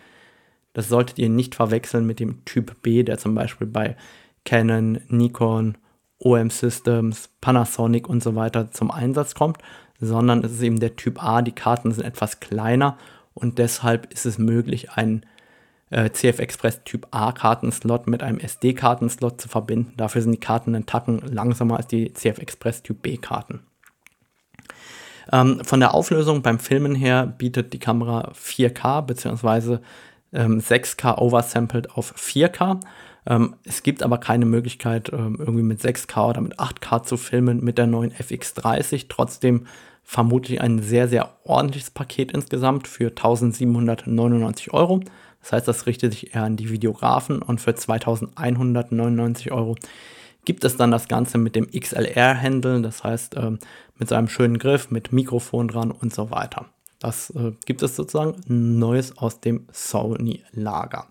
Das 0.73 0.89
solltet 0.89 1.19
ihr 1.19 1.29
nicht 1.29 1.55
verwechseln 1.55 2.07
mit 2.07 2.21
dem 2.21 2.45
Typ 2.45 2.83
B, 2.83 3.03
der 3.03 3.19
zum 3.19 3.35
Beispiel 3.35 3.67
bei 3.67 3.97
Canon, 4.45 5.01
Nikon, 5.09 5.79
OM 6.19 6.51
Systems, 6.51 7.31
Panasonic 7.41 8.09
und 8.09 8.23
so 8.23 8.35
weiter 8.35 8.71
zum 8.71 8.91
Einsatz 8.91 9.35
kommt, 9.35 9.59
sondern 10.01 10.45
es 10.45 10.53
ist 10.53 10.63
eben 10.63 10.81
der 10.81 10.97
Typ 10.97 11.23
A. 11.23 11.43
Die 11.43 11.53
Karten 11.53 11.93
sind 11.93 12.05
etwas 12.05 12.41
kleiner 12.41 12.99
und 13.35 13.59
deshalb 13.59 14.13
ist 14.13 14.27
es 14.27 14.39
möglich, 14.39 14.91
einen 14.93 15.25
äh, 15.93 16.11
CF 16.11 16.39
Express 16.39 16.83
Typ 16.85 17.07
A 17.11 17.33
Kartenslot 17.33 18.07
mit 18.07 18.23
einem 18.23 18.39
SD 18.39 18.75
Kartenslot 18.75 19.41
zu 19.41 19.49
verbinden. 19.49 19.93
Dafür 19.97 20.23
sind 20.23 20.33
die 20.33 20.41
Karten 20.41 20.75
einen 20.75 20.87
Tacken 20.87 21.21
langsamer 21.21 21.77
als 21.77 21.87
die 21.87 22.13
CF 22.13 22.39
Express 22.39 22.83
Typ 22.83 23.03
B 23.03 23.19
Karten. 23.19 23.61
Ähm, 25.31 25.61
von 25.65 25.81
der 25.81 25.95
Auflösung 25.95 26.43
beim 26.43 26.59
Filmen 26.59 26.95
her 26.95 27.27
bietet 27.27 27.73
die 27.73 27.79
Kamera 27.79 28.33
4K 28.33 29.03
bzw. 29.03 29.79
Ähm, 30.33 30.61
6K 30.61 31.19
oversampled 31.19 31.91
auf 31.91 32.15
4K. 32.17 32.81
Ähm, 33.27 33.55
es 33.65 33.83
gibt 33.83 34.03
aber 34.03 34.19
keine 34.19 34.47
Möglichkeit, 34.47 35.13
ähm, 35.13 35.37
irgendwie 35.39 35.63
mit 35.63 35.81
6K 35.81 36.31
oder 36.31 36.41
mit 36.41 36.59
8K 36.59 37.05
zu 37.05 37.17
filmen 37.17 37.63
mit 37.63 37.79
der 37.79 37.87
neuen 37.87 38.13
FX30. 38.13 39.07
Trotzdem 39.09 39.67
vermutlich 40.03 40.61
ein 40.61 40.81
sehr, 40.81 41.07
sehr 41.07 41.37
ordentliches 41.45 41.91
Paket 41.91 42.33
insgesamt 42.33 42.89
für 42.89 43.09
1799 43.09 44.73
Euro. 44.73 45.01
Das 45.43 45.53
heißt, 45.53 45.69
das 45.69 45.87
richtet 45.87 46.13
sich 46.13 46.35
eher 46.35 46.45
an 46.45 46.57
die 46.57 46.71
Videografen 46.71 47.43
und 47.43 47.61
für 47.61 47.75
2199 47.75 49.53
Euro 49.53 49.77
gibt 50.45 50.65
es 50.65 50.77
dann 50.77 50.91
das 50.91 51.09
Ganze 51.09 51.39
mit 51.39 51.55
dem 51.55 51.71
XLR-Handle, 51.71 52.81
das 52.83 53.05
heißt 53.05 53.37
ähm, 53.37 53.59
mit 53.99 54.09
seinem 54.09 54.29
schönen 54.29 54.59
Griff, 54.59 54.91
mit 54.91 55.13
Mikrofon 55.13 55.69
dran 55.69 55.91
und 55.91 56.15
so 56.15 56.31
weiter. 56.31 56.67
Das 56.99 57.31
äh, 57.31 57.53
gibt 57.67 57.83
es 57.83 57.97
sozusagen 57.97 58.37
Neues 58.47 59.19
aus 59.19 59.41
dem 59.41 59.67
Sony-Lager. 59.73 61.07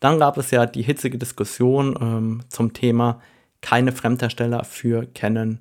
Dann 0.00 0.18
gab 0.18 0.36
es 0.38 0.50
ja 0.50 0.66
die 0.66 0.82
hitzige 0.82 1.18
Diskussion 1.18 1.96
ähm, 2.00 2.40
zum 2.48 2.72
Thema 2.72 3.20
keine 3.60 3.92
Fremdhersteller 3.92 4.64
für 4.64 5.06
Canon 5.06 5.60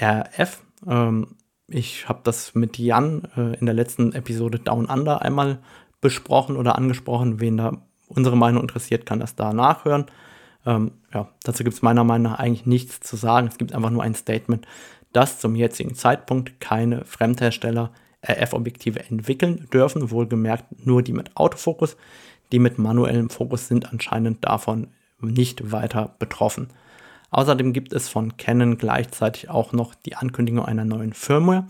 RF. 0.00 0.62
Ähm, 0.86 1.36
ich 1.68 2.08
habe 2.08 2.20
das 2.24 2.54
mit 2.54 2.78
Jan 2.78 3.28
äh, 3.36 3.58
in 3.58 3.66
der 3.66 3.74
letzten 3.74 4.12
Episode 4.12 4.58
Down 4.58 4.86
Under 4.86 5.22
einmal 5.22 5.58
besprochen 6.00 6.56
oder 6.56 6.76
angesprochen. 6.76 7.40
Wen 7.40 7.56
da 7.56 7.82
unsere 8.06 8.36
Meinung 8.36 8.62
interessiert, 8.62 9.06
kann 9.06 9.20
das 9.20 9.34
da 9.34 9.52
nachhören. 9.52 10.06
Ähm, 10.66 10.92
ja, 11.12 11.28
dazu 11.44 11.64
gibt 11.64 11.74
es 11.74 11.82
meiner 11.82 12.04
Meinung 12.04 12.32
nach 12.32 12.38
eigentlich 12.38 12.66
nichts 12.66 13.00
zu 13.00 13.16
sagen. 13.16 13.48
Es 13.48 13.58
gibt 13.58 13.72
einfach 13.72 13.90
nur 13.90 14.02
ein 14.02 14.14
Statement, 14.14 14.66
dass 15.12 15.40
zum 15.40 15.54
jetzigen 15.54 15.94
Zeitpunkt 15.94 16.60
keine 16.60 17.04
Fremdhersteller 17.04 17.92
RF-Objektive 18.26 19.00
entwickeln 19.00 19.68
dürfen. 19.72 20.10
Wohlgemerkt 20.10 20.86
nur 20.86 21.02
die 21.02 21.12
mit 21.12 21.36
Autofokus. 21.36 21.96
Die 22.52 22.58
mit 22.58 22.78
manuellem 22.78 23.30
Fokus 23.30 23.68
sind 23.68 23.92
anscheinend 23.92 24.44
davon 24.44 24.88
nicht 25.20 25.72
weiter 25.72 26.14
betroffen. 26.18 26.68
Außerdem 27.30 27.72
gibt 27.72 27.92
es 27.92 28.08
von 28.08 28.36
Canon 28.36 28.78
gleichzeitig 28.78 29.50
auch 29.50 29.72
noch 29.72 29.94
die 29.94 30.16
Ankündigung 30.16 30.64
einer 30.64 30.84
neuen 30.84 31.12
Firmware. 31.12 31.66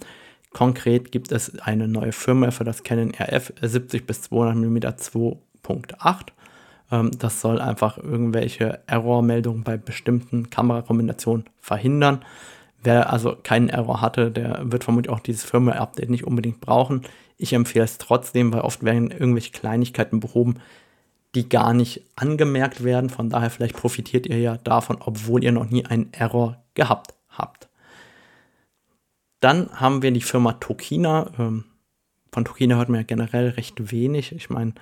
Konkret 0.53 1.13
gibt 1.13 1.33
es 1.33 1.59
eine 1.61 1.89
neue 1.89 2.13
Firmware 2.13 2.53
für 2.53 2.65
das 2.65 2.83
Canon 2.83 3.13
RF 3.15 3.53
70 3.61 4.07
bis 4.07 4.23
200 4.23 4.57
mm 4.57 4.77
2.8. 4.79 7.19
das 7.19 7.41
soll 7.41 7.61
einfach 7.61 7.99
irgendwelche 7.99 8.81
Errormeldungen 8.87 9.63
bei 9.63 9.77
bestimmten 9.77 10.51
Kamerakombinationen 10.51 11.45
verhindern. 11.61 12.25
Wer 12.83 13.13
also 13.13 13.37
keinen 13.43 13.69
Error 13.69 14.01
hatte, 14.01 14.31
der 14.31 14.61
wird 14.63 14.85
vermutlich 14.85 15.13
auch 15.13 15.21
dieses 15.21 15.45
Firmware-Update 15.45 16.11
nicht 16.11 16.25
unbedingt 16.25 16.61
brauchen. 16.61 17.03
Ich 17.37 17.53
empfehle 17.53 17.85
es 17.85 17.99
trotzdem, 17.99 18.53
weil 18.53 18.61
oft 18.61 18.85
werden 18.85 19.11
irgendwelche 19.11 19.53
Kleinigkeiten 19.53 20.21
behoben, 20.21 20.57
die 21.35 21.49
gar 21.49 21.75
nicht 21.75 22.05
angemerkt 22.17 22.85
werden. 22.85 23.11
Von 23.11 23.31
daher 23.31 23.51
vielleicht 23.51 23.77
profitiert 23.77 24.27
ihr 24.27 24.39
ja 24.39 24.57
davon, 24.57 24.99
obwohl 25.01 25.45
ihr 25.45 25.53
noch 25.53 25.69
nie 25.69 25.85
einen 25.85 26.13
Error 26.13 26.63
gehabt 26.75 27.15
habt. 27.29 27.68
Dann 29.41 29.71
haben 29.73 30.03
wir 30.03 30.11
die 30.11 30.21
Firma 30.21 30.55
Tokina. 30.55 31.31
Ähm, 31.39 31.65
von 32.33 32.45
Tokina 32.45 32.77
hört 32.77 32.89
man 32.89 33.01
ja 33.01 33.07
generell 33.07 33.51
recht 33.51 33.93
wenig. 33.93 34.33
Ich 34.33 34.51
meine, 34.51 34.75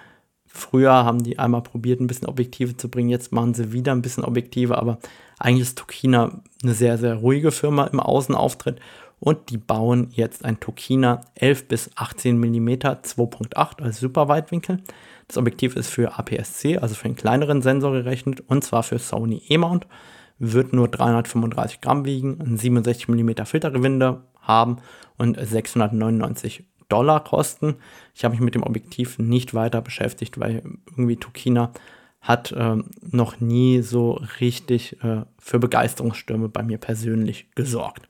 früher 0.46 0.92
haben 0.92 1.22
die 1.22 1.38
einmal 1.38 1.62
probiert, 1.62 2.00
ein 2.00 2.06
bisschen 2.06 2.28
Objektive 2.28 2.76
zu 2.76 2.90
bringen. 2.90 3.08
Jetzt 3.08 3.32
machen 3.32 3.54
sie 3.54 3.72
wieder 3.72 3.92
ein 3.92 4.02
bisschen 4.02 4.24
Objektive, 4.24 4.78
aber 4.78 4.98
eigentlich 5.38 5.68
ist 5.68 5.78
Tokina 5.78 6.40
eine 6.62 6.74
sehr, 6.74 6.98
sehr 6.98 7.14
ruhige 7.16 7.50
Firma 7.50 7.84
im 7.86 8.00
Außenauftritt 8.00 8.80
und 9.20 9.50
die 9.50 9.58
bauen 9.58 10.08
jetzt 10.12 10.44
ein 10.44 10.60
Tokina 10.60 11.20
11 11.34 11.68
bis 11.68 11.90
18 11.94 12.38
mm 12.38 12.68
2.8 12.68 13.82
als 13.82 14.00
Superweitwinkel. 14.00 14.82
Das 15.28 15.38
Objektiv 15.38 15.76
ist 15.76 15.88
für 15.88 16.18
APS-C, 16.18 16.78
also 16.78 16.94
für 16.94 17.06
einen 17.06 17.16
kleineren 17.16 17.62
Sensor 17.62 17.92
gerechnet 17.92 18.42
und 18.46 18.62
zwar 18.64 18.82
für 18.82 18.98
Sony 18.98 19.42
E-Mount. 19.48 19.86
Wird 20.38 20.74
nur 20.74 20.88
335 20.88 21.80
Gramm 21.80 22.04
wiegen, 22.04 22.38
ein 22.40 22.58
67 22.58 23.08
mm 23.08 23.44
Filtergewinde 23.44 24.22
haben 24.46 24.78
und 25.16 25.38
699 25.38 26.64
Dollar 26.88 27.22
kosten. 27.24 27.76
Ich 28.14 28.24
habe 28.24 28.32
mich 28.32 28.40
mit 28.40 28.54
dem 28.54 28.62
Objektiv 28.62 29.18
nicht 29.18 29.54
weiter 29.54 29.80
beschäftigt, 29.80 30.38
weil 30.38 30.62
irgendwie 30.90 31.16
Tokina 31.16 31.72
hat 32.20 32.52
äh, 32.52 32.76
noch 33.02 33.40
nie 33.40 33.82
so 33.82 34.20
richtig 34.40 35.02
äh, 35.02 35.22
für 35.38 35.58
Begeisterungsstürme 35.58 36.48
bei 36.48 36.62
mir 36.62 36.78
persönlich 36.78 37.50
gesorgt. 37.54 38.08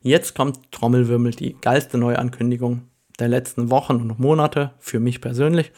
Jetzt 0.00 0.34
kommt 0.34 0.72
Trommelwirbel, 0.72 1.30
die 1.32 1.56
geilste 1.60 1.98
Neuankündigung 1.98 2.82
der 3.20 3.28
letzten 3.28 3.70
Wochen 3.70 3.96
und 3.96 4.18
Monate 4.18 4.72
für 4.78 4.98
mich 4.98 5.20
persönlich. 5.20 5.70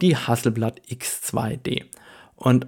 Die 0.00 0.16
Hasselblad 0.16 0.80
X2D. 0.88 1.84
Und 2.36 2.66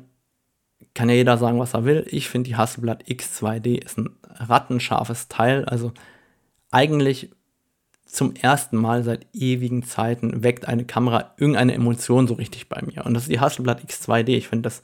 kann 0.99 1.09
ja 1.09 1.15
jeder 1.15 1.39
sagen, 1.39 1.61
was 1.61 1.75
er 1.75 1.85
will. 1.85 2.05
Ich 2.11 2.29
finde 2.29 2.49
die 2.49 2.57
Hasselblad 2.57 3.05
X2D 3.05 3.85
ist 3.85 3.99
ein 3.99 4.11
rattenscharfes 4.25 5.29
Teil. 5.29 5.65
Also 5.65 5.93
eigentlich 6.73 7.31
zum 8.05 8.35
ersten 8.35 8.77
Mal 8.77 9.05
seit 9.05 9.29
ewigen 9.33 9.85
Zeiten 9.85 10.43
weckt 10.43 10.67
eine 10.67 10.85
Kamera 10.85 11.35
irgendeine 11.37 11.75
Emotion 11.75 12.27
so 12.27 12.35
richtig 12.35 12.69
bei 12.69 12.83
mir. 12.83 13.07
Und 13.07 13.15
das 13.15 13.23
ist 13.23 13.31
die 13.31 13.39
Hasselblad 13.39 13.81
X2D. 13.85 14.31
Ich 14.31 14.49
finde 14.49 14.63
das 14.63 14.83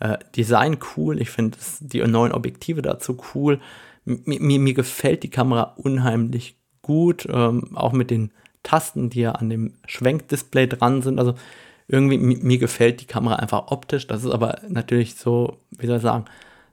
äh, 0.00 0.18
Design 0.36 0.76
cool. 0.98 1.18
Ich 1.18 1.30
finde 1.30 1.56
die 1.80 2.06
neuen 2.06 2.32
Objektive 2.32 2.82
dazu 2.82 3.16
cool. 3.34 3.58
Mir, 4.04 4.40
mir, 4.40 4.58
mir 4.58 4.74
gefällt 4.74 5.22
die 5.22 5.30
Kamera 5.30 5.72
unheimlich 5.78 6.58
gut. 6.82 7.26
Ähm, 7.26 7.74
auch 7.74 7.92
mit 7.92 8.10
den 8.10 8.32
Tasten, 8.62 9.08
die 9.08 9.20
ja 9.20 9.32
an 9.32 9.48
dem 9.48 9.76
Schwenkdisplay 9.86 10.66
dran 10.66 11.00
sind. 11.00 11.18
Also 11.18 11.36
irgendwie, 11.86 12.18
mir 12.18 12.58
gefällt 12.58 13.00
die 13.00 13.06
Kamera 13.06 13.36
einfach 13.36 13.70
optisch. 13.70 14.06
Das 14.06 14.24
ist 14.24 14.30
aber 14.30 14.60
natürlich 14.68 15.16
so, 15.16 15.58
wie 15.70 15.86
soll 15.86 15.96
ich 15.96 16.02
sagen, 16.02 16.24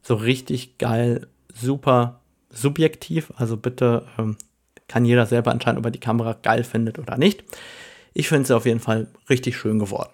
so 0.01 0.15
richtig 0.15 0.77
geil, 0.77 1.27
super 1.53 2.21
subjektiv. 2.49 3.31
Also 3.35 3.57
bitte 3.57 4.07
ähm, 4.17 4.37
kann 4.87 5.05
jeder 5.05 5.25
selber 5.25 5.51
entscheiden, 5.51 5.79
ob 5.79 5.85
er 5.85 5.91
die 5.91 5.99
Kamera 5.99 6.33
geil 6.41 6.63
findet 6.63 6.99
oder 6.99 7.17
nicht. 7.17 7.43
Ich 8.13 8.27
finde 8.27 8.47
sie 8.47 8.55
auf 8.55 8.65
jeden 8.65 8.79
Fall 8.79 9.07
richtig 9.29 9.57
schön 9.57 9.79
geworden. 9.79 10.11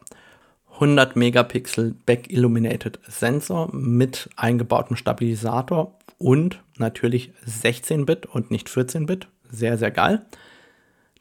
100 0.74 1.16
Megapixel 1.16 1.96
Back 2.06 2.32
Illuminated 2.32 3.00
Sensor 3.08 3.74
mit 3.74 4.30
eingebautem 4.36 4.96
Stabilisator 4.96 5.98
und 6.20 6.62
natürlich 6.77 7.32
16-Bit 7.48 8.27
und 8.27 8.51
nicht 8.51 8.68
14-Bit. 8.68 9.27
Sehr, 9.50 9.77
sehr 9.77 9.92
geil. 9.92 10.25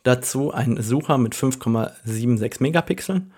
Dazu 0.02 0.52
ein 0.52 0.80
Sucher 0.82 1.16
mit 1.16 1.34
5,76 1.34 2.62
Megapixeln. 2.62 3.32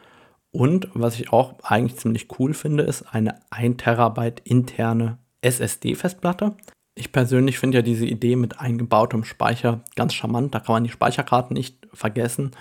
Und 0.50 0.88
was 0.94 1.18
ich 1.20 1.32
auch 1.32 1.54
eigentlich 1.62 1.98
ziemlich 1.98 2.28
cool 2.38 2.54
finde, 2.54 2.82
ist 2.82 3.02
eine 3.12 3.40
1 3.50 3.76
Terabyte 3.78 4.40
interne 4.44 5.18
SSD-Festplatte. 5.42 6.56
Ich 6.94 7.12
persönlich 7.12 7.58
finde 7.58 7.78
ja 7.78 7.82
diese 7.82 8.06
Idee 8.06 8.34
mit 8.34 8.58
eingebautem 8.58 9.24
Speicher 9.24 9.80
ganz 9.94 10.14
charmant. 10.14 10.54
Da 10.54 10.60
kann 10.60 10.74
man 10.74 10.84
die 10.84 10.90
Speicherkarten 10.90 11.54
nicht 11.54 11.86
vergessen. 11.92 12.52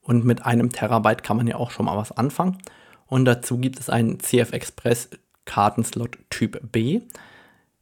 Und 0.00 0.24
mit 0.24 0.44
einem 0.44 0.70
Terabyte 0.70 1.22
kann 1.22 1.36
man 1.36 1.46
ja 1.46 1.56
auch 1.56 1.70
schon 1.70 1.86
mal 1.86 1.96
was 1.96 2.12
anfangen. 2.12 2.58
Und 3.06 3.24
dazu 3.24 3.58
gibt 3.58 3.78
es 3.78 3.90
einen 3.90 4.20
CF 4.20 4.52
Express 4.52 5.10
Kartenslot 5.44 6.18
Typ 6.30 6.60
B. 6.72 7.02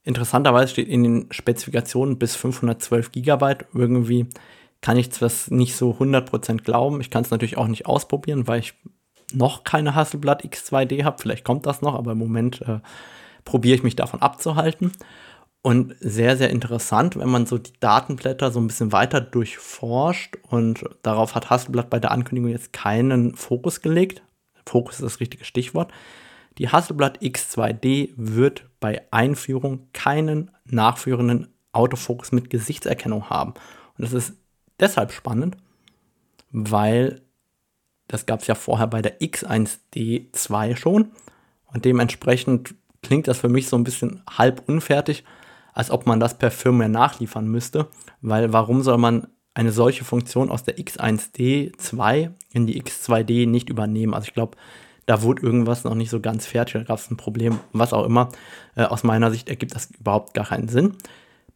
Interessanterweise 0.03 0.73
steht 0.73 0.89
in 0.89 1.05
den 1.05 1.27
Spezifikationen 1.31 2.19
bis 2.19 2.35
512 2.35 3.13
GB. 3.13 3.57
Irgendwie 3.73 4.27
kann 4.81 4.97
ich 4.97 5.11
das 5.11 5.51
nicht 5.51 5.77
so 5.77 5.93
100% 5.93 6.63
glauben. 6.63 7.01
Ich 7.01 7.11
kann 7.11 7.23
es 7.23 7.31
natürlich 7.31 7.57
auch 7.57 7.69
nicht 7.69 7.87
ausprobieren, 7.87 8.49
weil 8.49 8.61
ich 8.61 8.75
noch 9.35 9.65
keine 9.65 9.95
Hasselblatt 9.95 10.45
X2D 10.45 11.05
habe. 11.05 11.21
Vielleicht 11.21 11.45
kommt 11.45 11.67
das 11.67 11.83
noch, 11.83 11.95
aber 11.95 12.13
im 12.13 12.19
Moment 12.19 12.63
äh, 12.63 12.81
probiere 13.45 13.77
ich 13.77 13.83
mich 13.83 13.97
davon 13.97 14.23
abzuhalten. 14.23 14.93
Und 15.63 15.95
sehr, 16.01 16.37
sehr 16.37 16.51
interessant, 16.51 17.17
wenn 17.17 17.31
man 17.31 17.47
so 17.47 17.57
die 17.57 17.73
Datenblätter 17.79 18.51
so 18.51 18.59
ein 18.59 18.67
bisschen 18.67 18.91
weiter 18.91 19.21
durchforscht 19.21 20.37
und 20.49 20.85
darauf 21.03 21.37
hat 21.37 21.51
Hasselblatt 21.51 21.89
bei 21.89 22.01
der 22.01 22.11
Ankündigung 22.11 22.51
jetzt 22.51 22.73
keinen 22.73 23.37
Fokus 23.37 23.81
gelegt. 23.81 24.23
Fokus 24.67 24.97
ist 24.97 25.03
das 25.03 25.21
richtige 25.21 25.45
Stichwort. 25.45 25.93
Die 26.59 26.69
Hasselblatt 26.69 27.23
X2D 27.23 28.13
wird 28.17 28.69
bei 28.81 29.03
Einführung 29.13 29.87
keinen 29.93 30.51
nachführenden 30.65 31.49
Autofokus 31.73 32.33
mit 32.33 32.51
Gesichtserkennung 32.51 33.31
haben. 33.31 33.55
Und 33.97 34.03
das 34.03 34.13
ist 34.13 34.35
deshalb 34.81 35.13
spannend, 35.13 35.57
weil 36.51 37.23
das 38.13 38.27
gab 38.27 38.41
es 38.41 38.47
ja 38.47 38.55
vorher 38.55 38.87
bei 38.87 39.01
der 39.01 39.21
X1D2 39.21 40.77
schon. 40.77 41.13
Und 41.73 41.87
dementsprechend 41.87 42.75
klingt 43.03 43.27
das 43.27 43.39
für 43.39 43.49
mich 43.49 43.69
so 43.69 43.77
ein 43.77 43.85
bisschen 43.85 44.23
halb 44.29 44.63
unfertig 44.69 45.25
als 45.73 45.91
ob 45.91 46.07
man 46.07 46.21
das 46.21 46.37
per 46.37 46.51
Firmware 46.51 46.91
nachliefern 46.91 47.49
müsste, 47.49 47.89
weil 48.21 48.53
warum 48.53 48.83
soll 48.83 48.99
man 48.99 49.27
eine 49.55 49.73
solche 49.73 50.05
Funktion 50.05 50.51
aus 50.51 50.65
der 50.65 50.77
X1D2 50.79 52.31
in 52.53 52.67
die 52.67 52.83
X2D 52.83 53.47
nicht 53.47 53.71
übernehmen? 53.71 54.15
Also 54.15 54.27
ich 54.27 54.35
glaube, 54.35 54.57
da 55.07 55.23
wurde 55.23 55.43
irgendwas 55.43 55.85
noch 55.85 55.95
nicht 55.95 56.11
so 56.11 56.21
ganz 56.21 56.47
fertig, 56.47 56.75
da 56.75 56.83
gab 56.83 56.99
es 56.99 57.11
ein 57.11 57.17
Problem, 57.17 57.59
was 57.73 57.93
auch 57.93 58.05
immer. 58.05 58.29
Äh, 58.77 58.85
aus 58.85 59.03
meiner 59.03 59.31
Sicht 59.31 59.49
ergibt 59.49 59.75
das 59.75 59.91
überhaupt 59.99 60.35
gar 60.35 60.47
keinen 60.47 60.69
Sinn. 60.69 60.95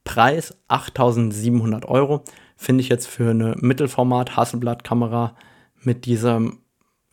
Preis 0.05 0.57
8700 0.69 1.85
Euro 1.85 2.23
finde 2.57 2.83
ich 2.83 2.89
jetzt 2.89 3.07
für 3.07 3.31
eine 3.31 3.55
Mittelformat 3.59 4.37
Hasselblatt-Kamera 4.37 5.37
mit 5.83 6.05
diesem 6.05 6.59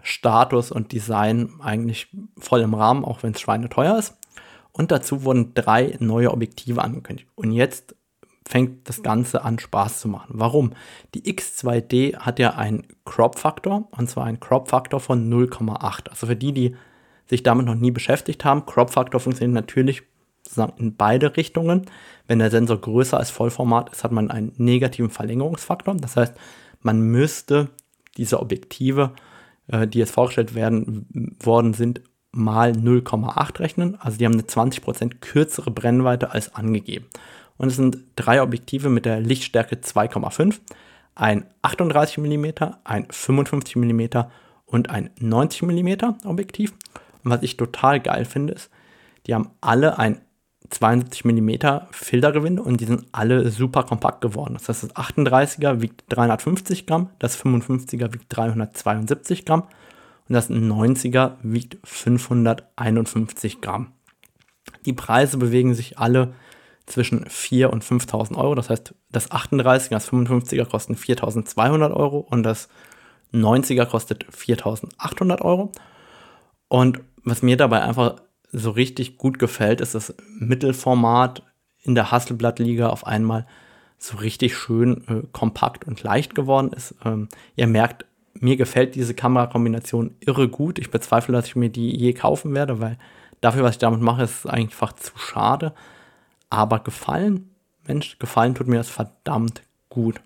Status 0.01 0.71
und 0.71 0.91
Design 0.91 1.53
eigentlich 1.61 2.07
voll 2.37 2.61
im 2.61 2.73
Rahmen, 2.73 3.05
auch 3.05 3.23
wenn 3.23 3.33
es 3.33 3.41
schweineteuer 3.41 3.97
ist. 3.97 4.17
Und 4.71 4.91
dazu 4.91 5.23
wurden 5.23 5.53
drei 5.53 5.95
neue 5.99 6.31
Objektive 6.31 6.81
angekündigt. 6.81 7.29
Und 7.35 7.51
jetzt 7.51 7.95
fängt 8.45 8.89
das 8.89 9.03
Ganze 9.03 9.43
an 9.43 9.59
Spaß 9.59 10.01
zu 10.01 10.07
machen. 10.07 10.33
Warum? 10.35 10.73
Die 11.13 11.21
X2D 11.21 12.17
hat 12.17 12.39
ja 12.39 12.55
einen 12.55 12.85
Crop-Faktor, 13.05 13.87
und 13.91 14.09
zwar 14.09 14.25
einen 14.25 14.39
Crop-Faktor 14.39 14.99
von 14.99 15.31
0,8. 15.31 16.09
Also 16.09 16.27
für 16.27 16.35
die, 16.35 16.51
die 16.51 16.75
sich 17.27 17.43
damit 17.43 17.65
noch 17.65 17.75
nie 17.75 17.91
beschäftigt 17.91 18.43
haben, 18.43 18.65
Crop-Faktor 18.65 19.21
funktioniert 19.21 19.53
natürlich 19.53 20.03
in 20.77 20.95
beide 20.97 21.37
Richtungen. 21.37 21.85
Wenn 22.27 22.39
der 22.39 22.51
Sensor 22.51 22.81
größer 22.81 23.17
als 23.17 23.29
Vollformat 23.29 23.91
ist, 23.93 24.03
hat 24.03 24.11
man 24.11 24.29
einen 24.29 24.51
negativen 24.57 25.09
Verlängerungsfaktor. 25.09 25.95
Das 25.95 26.17
heißt, 26.17 26.35
man 26.81 26.99
müsste 26.99 27.69
diese 28.17 28.39
Objektive, 28.39 29.13
äh, 29.67 29.87
die 29.87 29.99
jetzt 29.99 30.11
vorgestellt 30.11 30.55
werden 30.55 31.35
worden 31.41 31.73
sind, 31.73 32.01
mal 32.31 32.71
0,8 32.71 33.59
rechnen. 33.59 33.95
Also 33.99 34.17
die 34.17 34.25
haben 34.25 34.33
eine 34.33 34.43
20% 34.43 35.19
kürzere 35.21 35.71
Brennweite 35.71 36.31
als 36.31 36.55
angegeben. 36.55 37.05
Und 37.57 37.67
es 37.67 37.75
sind 37.75 37.97
drei 38.15 38.41
Objektive 38.41 38.89
mit 38.89 39.05
der 39.05 39.19
Lichtstärke 39.19 39.75
2,5, 39.75 40.59
ein 41.15 41.45
38 41.61 42.17
mm, 42.17 42.45
ein 42.83 43.07
55 43.09 43.75
mm 43.75 44.01
und 44.65 44.89
ein 44.89 45.11
90 45.19 45.61
mm 45.61 46.25
Objektiv. 46.25 46.73
Und 47.23 47.31
was 47.31 47.43
ich 47.43 47.57
total 47.57 47.99
geil 47.99 48.25
finde, 48.25 48.53
ist, 48.53 48.71
die 49.27 49.35
haben 49.35 49.51
alle 49.61 49.99
ein 49.99 50.21
72 50.69 51.25
mm 51.25 51.51
Filtergewinde 51.91 52.61
und 52.61 52.81
die 52.81 52.85
sind 52.85 53.05
alle 53.11 53.49
super 53.51 53.83
kompakt 53.83 54.21
geworden. 54.21 54.53
Das 54.53 54.69
heißt, 54.69 54.83
das 54.83 54.95
38er 54.95 55.81
wiegt 55.81 56.03
350 56.09 56.87
Gramm, 56.87 57.09
das 57.19 57.37
55er 57.37 58.13
wiegt 58.13 58.25
372 58.29 59.45
Gramm 59.45 59.63
und 60.27 60.33
das 60.33 60.49
90er 60.49 61.33
wiegt 61.43 61.77
551 61.83 63.61
Gramm. 63.61 63.91
Die 64.85 64.93
Preise 64.93 65.37
bewegen 65.37 65.73
sich 65.73 65.97
alle 65.99 66.33
zwischen 66.85 67.25
4.000 67.25 67.65
und 67.67 67.83
5.000 67.83 68.37
Euro. 68.37 68.55
Das 68.55 68.69
heißt, 68.69 68.93
das 69.11 69.31
38er, 69.31 69.89
das 69.89 70.09
55er 70.11 70.65
kosten 70.65 70.95
4.200 70.95 71.93
Euro 71.93 72.19
und 72.19 72.43
das 72.43 72.67
90er 73.33 73.85
kostet 73.85 74.25
4.800 74.25 75.41
Euro. 75.41 75.71
Und 76.67 77.01
was 77.23 77.41
mir 77.41 77.57
dabei 77.57 77.81
einfach 77.81 78.15
so 78.53 78.71
richtig 78.71 79.17
gut 79.17 79.39
gefällt, 79.39 79.81
ist 79.81 79.95
das 79.95 80.15
Mittelformat 80.39 81.43
in 81.83 81.95
der 81.95 82.11
Hasselblatt-Liga 82.11 82.89
auf 82.89 83.05
einmal 83.05 83.45
so 83.97 84.17
richtig 84.17 84.55
schön 84.55 85.03
äh, 85.07 85.27
kompakt 85.31 85.85
und 85.85 86.03
leicht 86.03 86.35
geworden 86.35 86.71
ist. 86.73 86.95
Ähm, 87.03 87.29
ihr 87.55 87.67
merkt 87.67 88.05
mir 88.39 88.57
gefällt 88.57 88.95
diese 88.95 89.13
Kamerakombination 89.13 90.15
irre 90.19 90.49
gut. 90.49 90.79
Ich 90.79 90.91
bezweifle, 90.91 91.33
dass 91.33 91.47
ich 91.47 91.55
mir 91.55 91.69
die 91.69 91.95
je 91.95 92.13
kaufen 92.13 92.53
werde, 92.53 92.79
weil 92.79 92.97
dafür, 93.41 93.63
was 93.63 93.75
ich 93.75 93.79
damit 93.79 94.01
mache, 94.01 94.23
ist 94.23 94.45
es 94.45 94.45
einfach 94.45 94.93
zu 94.93 95.17
schade. 95.17 95.73
Aber 96.49 96.79
gefallen, 96.79 97.49
Mensch, 97.87 98.19
gefallen 98.19 98.55
tut 98.55 98.67
mir 98.67 98.77
das 98.77 98.89
verdammt 98.89 99.61
gut. 99.89 100.21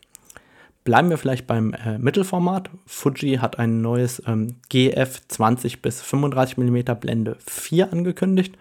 Bleiben 0.88 1.10
wir 1.10 1.18
vielleicht 1.18 1.48
beim 1.48 1.74
äh, 1.74 1.98
Mittelformat. 1.98 2.70
Fuji 2.86 3.40
hat 3.40 3.60
ein 3.60 3.82
neues 3.82 4.24
ähm, 4.26 4.56
GF 4.70 5.20
20 5.28 5.82
bis 5.82 6.02
35 6.02 6.58
mm 6.58 6.78
Blende 6.98 7.36
4 7.46 7.92
angekündigt. 7.92 8.58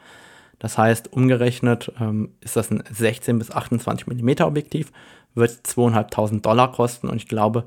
Das 0.58 0.76
heißt, 0.76 1.12
umgerechnet 1.12 1.92
ähm, 2.00 2.30
ist 2.40 2.56
das 2.56 2.72
ein 2.72 2.82
16 2.92 3.38
bis 3.38 3.52
28 3.52 4.08
mm 4.08 4.42
Objektiv, 4.42 4.90
wird 5.36 5.52
2.500 5.52 6.40
Dollar 6.40 6.72
kosten 6.72 7.08
und 7.08 7.18
ich 7.18 7.28
glaube, 7.28 7.64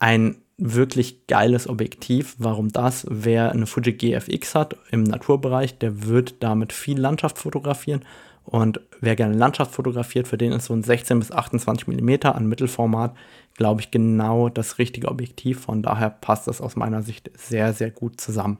ein 0.00 0.38
wirklich 0.56 1.28
geiles 1.28 1.68
Objektiv. 1.68 2.34
Warum 2.38 2.72
das? 2.72 3.06
Wer 3.08 3.52
eine 3.52 3.66
Fuji 3.66 3.92
GFX 3.92 4.56
hat 4.56 4.76
im 4.90 5.04
Naturbereich, 5.04 5.78
der 5.78 6.08
wird 6.08 6.42
damit 6.42 6.72
viel 6.72 6.98
Landschaft 6.98 7.38
fotografieren. 7.38 8.04
Und 8.48 8.80
wer 9.00 9.14
gerne 9.14 9.34
Landschaft 9.34 9.72
fotografiert, 9.72 10.26
für 10.26 10.38
den 10.38 10.52
ist 10.52 10.66
so 10.66 10.74
ein 10.74 10.82
16 10.82 11.18
bis 11.18 11.30
28 11.30 11.86
mm 11.86 12.26
an 12.28 12.46
Mittelformat, 12.46 13.14
glaube 13.54 13.82
ich, 13.82 13.90
genau 13.90 14.48
das 14.48 14.78
richtige 14.78 15.08
Objektiv. 15.08 15.60
Von 15.60 15.82
daher 15.82 16.08
passt 16.08 16.48
das 16.48 16.62
aus 16.62 16.74
meiner 16.74 17.02
Sicht 17.02 17.30
sehr, 17.36 17.74
sehr 17.74 17.90
gut 17.90 18.20
zusammen. 18.20 18.58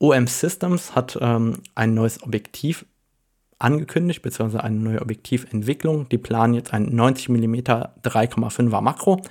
OM 0.00 0.26
Systems 0.26 0.96
hat 0.96 1.16
ähm, 1.20 1.58
ein 1.76 1.94
neues 1.94 2.20
Objektiv 2.24 2.84
angekündigt, 3.60 4.22
beziehungsweise 4.22 4.64
eine 4.64 4.76
neue 4.76 5.00
Objektiventwicklung. 5.00 6.08
Die 6.08 6.18
planen 6.18 6.54
jetzt 6.54 6.74
ein 6.74 6.92
90 6.92 7.28
mm 7.28 7.54
3,5er 7.54 8.80
Makro. 8.80 9.22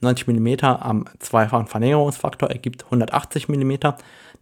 90 0.00 0.26
mm 0.26 0.64
am 0.64 1.04
zweifachen 1.20 1.68
Verlängerungsfaktor 1.68 2.50
ergibt 2.50 2.84
180 2.86 3.48
mm. 3.48 3.74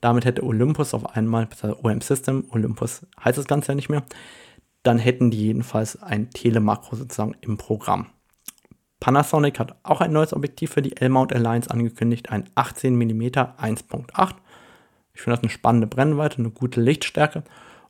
Damit 0.05 0.27
hätte 0.27 0.45
Olympus 0.45 0.93
auf 0.93 1.17
einmal, 1.17 1.49
OM 1.83 2.03
System, 2.03 2.45
Olympus 2.51 3.07
heißt 3.25 3.38
das 3.38 3.47
Ganze 3.47 3.69
ja 3.69 3.75
nicht 3.75 3.88
mehr, 3.88 4.03
dann 4.83 4.99
hätten 4.99 5.31
die 5.31 5.47
jedenfalls 5.47 6.03
ein 6.03 6.29
Telemakro 6.29 6.95
sozusagen 6.95 7.35
im 7.40 7.57
Programm. 7.57 8.09
Panasonic 9.01 9.59
hat 9.59 9.77
auch 9.83 10.03
ein 10.03 10.12
neues 10.12 10.35
Objektiv 10.35 10.73
für 10.73 10.83
die 10.83 10.95
L-Mount 10.99 11.33
Alliance 11.33 11.71
angekündigt, 11.71 12.29
ein 12.29 12.51
18 12.55 12.95
mm 12.95 13.23
1.8. 13.23 14.35
Ich 15.14 15.23
finde 15.23 15.37
das 15.37 15.43
eine 15.43 15.49
spannende 15.49 15.87
Brennweite, 15.87 16.37
eine 16.37 16.51
gute 16.51 16.83
Lichtstärke 16.83 17.43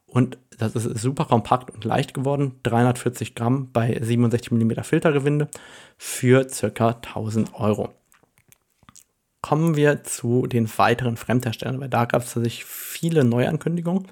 und 0.07 0.39
das 0.57 0.77
ist 0.77 0.97
super 1.01 1.25
kompakt 1.25 1.73
und 1.73 1.85
leicht 1.85 2.15
geworden. 2.15 2.61
340 2.63 3.35
Gramm 3.35 3.73
bei 3.73 3.99
67 4.01 4.53
mm 4.53 4.85
Filtergewinde 4.85 5.49
für 5.99 6.47
ca. 6.47 6.91
1000 6.91 7.55
Euro. 7.55 7.93
Kommen 9.45 9.77
wir 9.77 10.03
zu 10.05 10.47
den 10.47 10.67
weiteren 10.79 11.19
Fremdherstellern, 11.19 11.79
weil 11.79 11.91
da 11.91 12.07
gab 12.07 12.23
es 12.23 12.33
tatsächlich 12.33 12.65
viele 12.65 13.25
Neuankündigungen. 13.25 14.07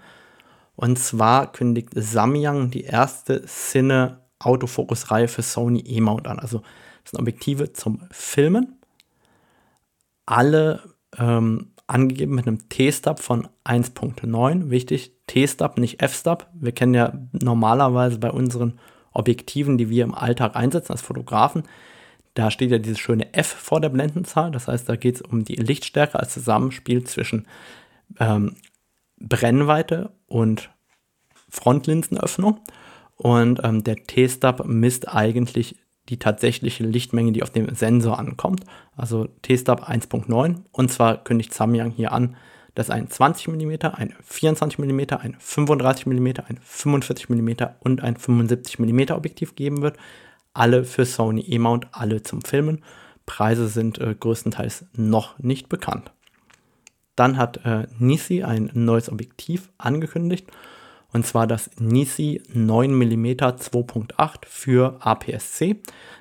Und 0.77 0.99
zwar 0.99 1.51
kündigt 1.51 1.89
Samyang 1.95 2.71
die 2.71 2.83
erste 2.83 3.43
Cine 3.47 4.19
Autofokusreihe 4.41 5.29
für 5.29 5.41
Sony 5.41 5.81
E-Mount 5.87 6.29
an. 6.29 6.39
Also 6.39 6.61
das 7.03 7.13
sind 7.13 7.21
Objektive 7.21 7.73
zum 7.73 8.03
Filmen. 8.11 8.79
Alle 10.27 10.83
ähm, 11.17 11.73
angegeben 11.87 12.35
mit 12.35 12.47
einem 12.47 12.69
T-Stub 12.69 13.19
von 13.19 13.49
1.9. 13.65 14.69
Wichtig, 14.69 15.15
T-Stub, 15.29 15.79
nicht 15.79 16.03
F-Stub. 16.03 16.47
Wir 16.53 16.73
kennen 16.73 16.93
ja 16.93 17.11
normalerweise 17.33 18.19
bei 18.19 18.31
unseren 18.31 18.79
Objektiven, 19.13 19.79
die 19.79 19.89
wir 19.89 20.05
im 20.05 20.15
Alltag 20.15 20.57
einsetzen 20.57 20.93
als 20.93 21.01
Fotografen, 21.01 21.63
da 22.35 22.51
steht 22.51 22.71
ja 22.71 22.79
dieses 22.79 22.99
schöne 22.99 23.33
F 23.35 23.47
vor 23.47 23.81
der 23.81 23.91
Blendenzahl. 23.91 24.51
Das 24.51 24.69
heißt, 24.69 24.89
da 24.89 24.97
geht 24.97 25.17
es 25.17 25.23
um 25.23 25.45
die 25.45 25.57
Lichtstärke 25.57 26.19
als 26.19 26.33
Zusammenspiel 26.33 27.05
zwischen 27.05 27.47
ähm, 28.19 28.57
Brennweite 29.19 30.11
und 30.27 30.71
Frontlinsenöffnung. 31.49 32.61
Und 33.17 33.61
ähm, 33.63 33.85
der 33.85 33.97
T-Stub 33.97 34.65
misst 34.67 35.09
eigentlich 35.09 35.77
die 36.09 36.19
tatsächliche 36.19 36.85
Lichtmenge, 36.85 37.33
die 37.33 37.43
auf 37.43 37.51
dem 37.51 37.73
Sensor 37.75 38.19
ankommt. 38.19 38.65
Also 38.97 39.27
T-Stub 39.43 39.89
1.9. 39.89 40.63
Und 40.73 40.91
zwar 40.91 41.23
kündigt 41.23 41.55
Samyang 41.55 41.91
hier 41.91 42.13
an, 42.13 42.37
dass 42.75 42.91
ein 42.91 43.09
20 43.09 43.49
mm, 43.49 43.73
ein 43.93 44.15
24 44.23 44.79
mm, 44.79 45.01
ein 45.21 45.37
35 45.39 46.07
mm, 46.07 46.29
ein 46.47 46.59
45 46.63 47.29
mm 47.29 47.51
und 47.81 48.03
ein 48.03 48.17
75 48.17 48.79
mm 48.79 49.13
Objektiv 49.13 49.55
geben 49.55 49.83
wird. 49.83 49.99
Alle 50.55 50.85
für 50.85 51.05
Sony 51.05 51.43
E-Mount, 51.43 51.89
alle 51.93 52.23
zum 52.23 52.43
Filmen. 52.43 52.85
Preise 53.27 53.69
sind 53.69 53.99
äh, 53.99 54.15
größtenteils 54.19 54.87
noch 54.95 55.39
nicht 55.39 55.69
bekannt. 55.69 56.13
Dann 57.17 57.37
hat 57.37 57.65
äh, 57.65 57.87
Nisi 57.99 58.43
ein 58.43 58.71
neues 58.75 59.11
Objektiv 59.11 59.71
angekündigt 59.79 60.49
und 61.13 61.27
zwar 61.27 61.47
das 61.47 61.71
Nisi 61.79 62.43
9 62.53 62.93
mm 62.93 63.27
2.8 63.27 64.47
für 64.47 64.97
APS-C. 65.01 65.77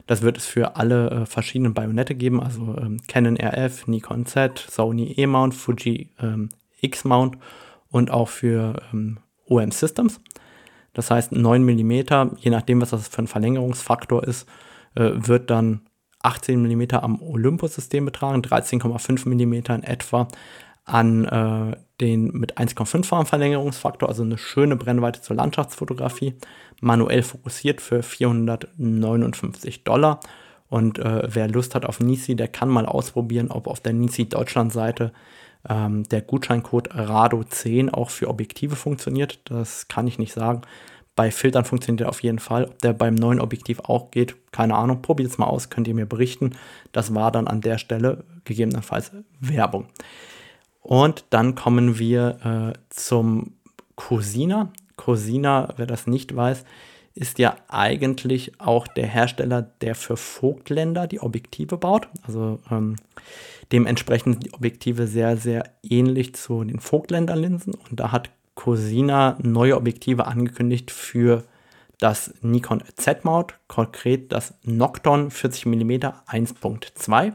Das 0.06 0.22
wird 0.22 0.38
es 0.38 0.46
für 0.46 0.76
alle 0.76 1.10
äh, 1.10 1.26
verschiedenen 1.26 1.74
Bayonette 1.74 2.14
geben, 2.14 2.42
also 2.42 2.76
ähm, 2.78 2.98
Canon 3.08 3.38
RF, 3.38 3.88
Nikon 3.88 4.26
Z, 4.26 4.60
Sony 4.70 5.14
E-Mount, 5.14 5.56
Fuji 5.56 6.10
ähm, 6.20 6.50
X-Mount 6.82 7.38
und 7.90 8.12
auch 8.12 8.28
für 8.28 8.82
ähm, 8.92 9.20
OM 9.46 9.72
Systems. 9.72 10.20
Das 10.94 11.12
heißt 11.12 11.32
9 11.32 11.64
mm, 11.64 11.92
je 12.38 12.52
nachdem, 12.52 12.82
was 12.82 12.90
das 12.92 13.08
für 13.08 13.22
ein 13.22 13.28
Verlängerungsfaktor 13.28 14.24
ist, 14.24 14.48
äh, 14.96 15.12
wird 15.14 15.50
dann 15.50 15.82
18 16.24 16.62
mm 16.62 16.96
am 16.96 17.22
Olympus-System 17.22 18.06
betragen, 18.06 18.42
13,5 18.42 19.28
mm 19.28 19.54
in 19.54 19.84
etwa 19.84 20.28
an 20.84 21.26
äh, 21.26 21.78
den 22.00 22.32
mit 22.32 22.58
1,5-fachen 22.58 23.26
Verlängerungsfaktor, 23.26 24.10
also 24.10 24.24
eine 24.24 24.38
schöne 24.38 24.76
Brennweite 24.76 25.22
zur 25.22 25.36
Landschaftsfotografie, 25.36 26.36
manuell 26.82 27.24
fokussiert 27.24 27.82
für 27.82 28.04
459 28.04 29.84
Dollar. 29.84 30.20
Und 30.68 31.00
äh, 31.00 31.24
wer 31.28 31.48
Lust 31.48 31.76
hat 31.76 31.86
auf 31.86 32.00
Nisi, 32.00 32.36
der 32.36 32.48
kann 32.48 32.70
mal 32.70 32.86
ausprobieren, 32.86 33.52
ob 33.52 33.68
auf 33.68 33.80
der 33.80 33.94
Nisi 33.94 34.28
Deutschland-Seite 34.28 35.12
ähm, 35.70 36.04
der 36.04 36.22
Gutscheincode 36.22 36.94
RADO10 36.94 37.94
auch 37.94 38.10
für 38.10 38.28
Objektive 38.28 38.76
funktioniert. 38.76 39.40
Das 39.46 39.88
kann 39.88 40.08
ich 40.08 40.20
nicht 40.20 40.34
sagen. 40.34 40.62
Bei 41.16 41.30
Filtern 41.30 41.66
funktioniert 41.66 42.02
er 42.02 42.10
auf 42.10 42.24
jeden 42.24 42.40
Fall. 42.40 42.66
Ob 42.66 42.80
der 42.80 42.94
beim 42.94 43.16
neuen 43.16 43.42
Objektiv 43.42 43.82
auch 43.82 44.12
geht, 44.12 44.52
keine 44.52 44.76
Ahnung. 44.76 45.02
Probiert 45.02 45.30
es 45.30 45.38
mal 45.38 45.48
aus, 45.48 45.70
könnt 45.70 45.88
ihr 45.88 45.96
mir 45.96 46.06
berichten. 46.06 46.52
Das 46.92 47.14
war 47.14 47.32
dann 47.32 47.48
an 47.48 47.62
der 47.62 47.78
Stelle 47.78 48.24
gegebenenfalls 48.46 49.12
Werbung. 49.40 49.88
Und 50.82 51.26
dann 51.30 51.56
kommen 51.56 52.00
wir 52.00 52.74
äh, 52.74 52.80
zum 52.90 53.54
Cosina. 53.96 54.72
Cosina, 54.96 55.74
wer 55.78 55.86
das 55.86 56.08
nicht 56.08 56.36
weiß, 56.36 56.64
ist 57.14 57.40
ja 57.40 57.56
eigentlich 57.68 58.60
auch 58.60 58.88
der 58.88 59.08
Hersteller, 59.08 59.62
der 59.82 59.96
für 59.96 60.18
Vogtländer 60.18 61.08
die 61.08 61.20
Objektive 61.20 61.78
baut. 61.78 62.08
Also 62.24 62.60
ähm, 62.70 62.96
dementsprechend 63.72 64.36
sind 64.36 64.46
die 64.46 64.54
Objektive 64.54 65.08
sehr, 65.08 65.38
sehr 65.38 65.64
ähnlich 65.84 66.36
zu 66.36 66.64
den 66.64 66.80
Vogtländer-Linsen. 66.80 67.74
Und 67.74 68.00
da 68.00 68.12
hat 68.12 68.30
Cosina 68.56 69.38
neue 69.42 69.76
Objektive 69.76 70.28
angekündigt 70.28 70.92
für 70.92 71.44
das 72.00 72.34
Nikon 72.42 72.84
Z-Mount, 72.96 73.54
konkret 73.68 74.32
das 74.32 74.56
Nocton 74.64 75.30
40 75.30 75.68
mm 75.68 75.92
1.2. 75.92 77.34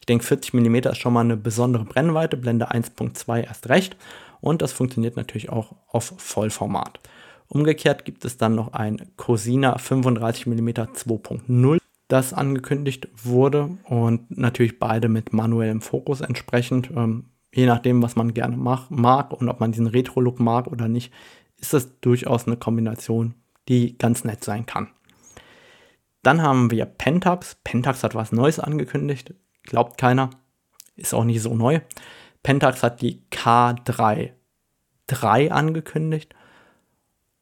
Ich 0.00 0.06
denke, 0.06 0.24
40 0.24 0.52
mm 0.52 0.74
ist 0.74 0.98
schon 0.98 1.14
mal 1.14 1.20
eine 1.20 1.38
besondere 1.38 1.84
Brennweite, 1.84 2.36
Blende 2.36 2.70
1.2 2.70 3.44
erst 3.44 3.68
recht. 3.70 3.96
Und 4.42 4.60
das 4.60 4.72
funktioniert 4.72 5.16
natürlich 5.16 5.48
auch 5.48 5.72
auf 5.88 6.12
Vollformat. 6.18 7.00
Umgekehrt 7.48 8.04
gibt 8.04 8.24
es 8.24 8.36
dann 8.36 8.54
noch 8.54 8.72
ein 8.72 9.12
Cosina 9.16 9.78
35 9.78 10.46
mm 10.46 10.68
2.0, 10.68 11.78
das 12.08 12.32
angekündigt 12.32 13.08
wurde. 13.22 13.76
Und 13.84 14.36
natürlich 14.36 14.78
beide 14.78 15.08
mit 15.08 15.32
manuellem 15.32 15.80
Fokus 15.80 16.20
entsprechend. 16.20 16.90
Ähm, 16.94 17.26
je 17.52 17.66
nachdem, 17.66 18.02
was 18.02 18.16
man 18.16 18.34
gerne 18.34 18.56
mach, 18.56 18.90
mag 18.90 19.32
und 19.32 19.48
ob 19.48 19.60
man 19.60 19.72
diesen 19.72 19.86
Retro-Look 19.86 20.40
mag 20.40 20.66
oder 20.66 20.88
nicht, 20.88 21.12
ist 21.58 21.72
das 21.72 22.00
durchaus 22.00 22.46
eine 22.46 22.56
Kombination, 22.56 23.34
die 23.68 23.96
ganz 23.96 24.24
nett 24.24 24.42
sein 24.44 24.66
kann. 24.66 24.88
Dann 26.22 26.42
haben 26.42 26.70
wir 26.70 26.86
Pentax. 26.86 27.56
Pentax 27.64 28.02
hat 28.02 28.14
was 28.14 28.32
Neues 28.32 28.58
angekündigt. 28.58 29.34
Glaubt 29.62 29.98
keiner. 29.98 30.30
Ist 30.96 31.14
auch 31.14 31.24
nicht 31.24 31.42
so 31.42 31.54
neu. 31.54 31.80
Pentax 32.42 32.82
hat 32.82 33.02
die 33.02 33.22
K3 33.30 34.32
3 35.06 35.52
angekündigt. 35.52 36.34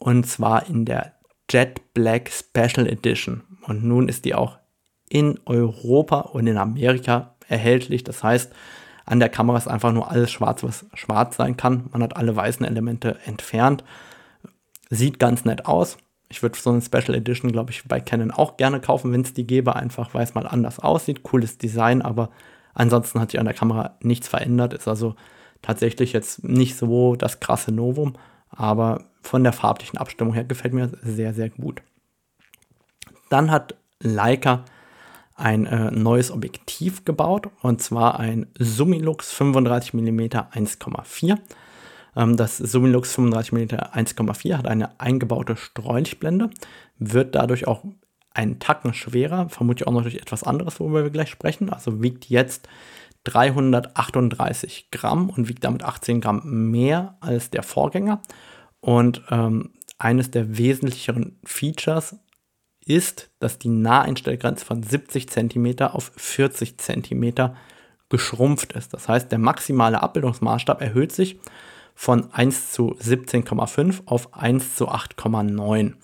Und 0.03 0.27
zwar 0.27 0.67
in 0.67 0.85
der 0.85 1.13
Jet 1.49 1.95
Black 1.95 2.29
Special 2.29 2.89
Edition. 2.89 3.45
Und 3.69 3.85
nun 3.85 4.09
ist 4.09 4.25
die 4.25 4.35
auch 4.35 4.59
in 5.09 5.39
Europa 5.47 6.23
und 6.23 6.49
in 6.49 6.59
Amerika 6.59 7.37
erhältlich. 7.49 8.03
Das 8.03 8.25
heißt, 8.25 8.53
an 9.07 9.21
der 9.21 9.29
Kamera 9.29 9.59
ist 9.59 9.69
einfach 9.69 9.93
nur 9.93 10.11
alles 10.11 10.33
schwarz, 10.33 10.65
was 10.65 10.87
schwarz 10.95 11.37
sein 11.37 11.57
kann. 11.57 11.85
Man 11.93 12.03
hat 12.03 12.17
alle 12.17 12.35
weißen 12.35 12.67
Elemente 12.67 13.17
entfernt. 13.27 13.85
Sieht 14.91 15.21
ganz 15.21 15.45
nett 15.45 15.67
aus. 15.67 15.99
Ich 16.29 16.43
würde 16.43 16.59
so 16.59 16.71
eine 16.71 16.83
Special 16.83 17.15
Edition, 17.15 17.53
glaube 17.53 17.71
ich, 17.71 17.85
bei 17.87 18.01
Canon 18.01 18.33
auch 18.33 18.57
gerne 18.57 18.81
kaufen, 18.81 19.13
wenn 19.13 19.21
es 19.21 19.35
die 19.35 19.47
gäbe, 19.47 19.77
einfach 19.77 20.15
weil 20.15 20.25
es 20.25 20.35
mal 20.35 20.49
anders 20.49 20.81
aussieht. 20.81 21.23
Cooles 21.23 21.59
Design, 21.59 22.03
aber 22.03 22.31
ansonsten 22.75 23.21
hat 23.21 23.31
sich 23.31 23.39
an 23.39 23.47
der 23.47 23.55
Kamera 23.55 23.99
nichts 24.01 24.27
verändert. 24.27 24.75
Ist 24.75 24.89
also 24.89 25.15
tatsächlich 25.61 26.13
jetzt 26.13 26.43
nicht 26.43 26.77
so 26.77 27.15
das 27.15 27.39
krasse 27.39 27.71
Novum, 27.71 28.15
aber 28.51 29.12
von 29.23 29.45
der 29.45 29.53
farblichen 29.53 29.99
Abstimmung 29.99 30.35
her 30.35 30.45
gefällt 30.45 30.75
mir 30.75 30.91
sehr, 31.03 31.35
sehr 31.35 31.51
gut. 31.51 31.83
Dann 33.31 33.51
hat 33.51 33.77
Leica 34.01 34.65
ein 35.35 35.67
äh, 35.67 35.91
neues 35.91 36.31
Objektiv 36.31 37.05
gebaut 37.05 37.49
und 37.63 37.81
zwar 37.83 38.21
ein 38.21 38.47
Summilux 38.59 39.33
35 39.33 39.95
mm 39.95 40.21
1,4 40.21 41.39
ähm, 42.17 42.37
das 42.37 42.59
Summilux 42.59 43.17
35mm 43.17 43.93
1,4 43.95 44.57
hat 44.57 44.67
eine 44.67 45.01
eingebaute 45.01 45.57
Streulichtblende, 45.57 46.51
wird 46.99 47.35
dadurch 47.35 47.67
auch 47.67 47.85
einen 48.35 48.59
Tacken 48.59 48.95
schwerer, 48.95 49.49
vermutlich 49.49 49.87
auch 49.87 49.93
noch 49.93 50.03
durch 50.03 50.17
etwas 50.17 50.43
anderes, 50.43 50.81
worüber 50.81 51.03
wir 51.03 51.11
gleich 51.11 51.31
sprechen. 51.31 51.71
Also 51.71 52.03
wiegt 52.03 52.27
jetzt 52.27 52.69
338 53.25 54.91
Gramm 54.91 55.31
und 55.31 55.49
wiegt 55.49 55.65
damit 55.65 55.85
18 55.85 56.21
Gramm 56.21 56.71
mehr 56.71 57.17
als 57.21 57.51
der 57.51 57.63
Vorgänger. 57.63 58.21
Und 58.83 59.23
ähm, 59.31 59.71
eines 59.99 60.31
der 60.31 60.59
wesentlicheren 60.59 61.39
Features 61.45 62.17
ist, 62.85 63.31
dass 63.39 63.59
die 63.59 63.69
Naheinstellgrenze 63.69 64.67
von 64.67 64.83
70 64.83 65.31
cm 65.31 65.79
auf 65.83 66.11
40 66.17 66.79
cm 66.79 67.55
geschrumpft 68.09 68.73
ist. 68.73 68.93
Das 68.93 69.09
heißt, 69.09 69.31
der 69.31 69.39
maximale 69.39 70.03
Abbildungsmaßstab 70.03 70.83
erhöht 70.83 71.13
sich 71.13 71.39
von 71.95 72.33
1 72.33 72.73
zu 72.73 72.97
17,5 72.97 74.03
auf 74.07 74.35
1 74.35 74.75
zu 74.75 74.89
8,9. 74.89 75.95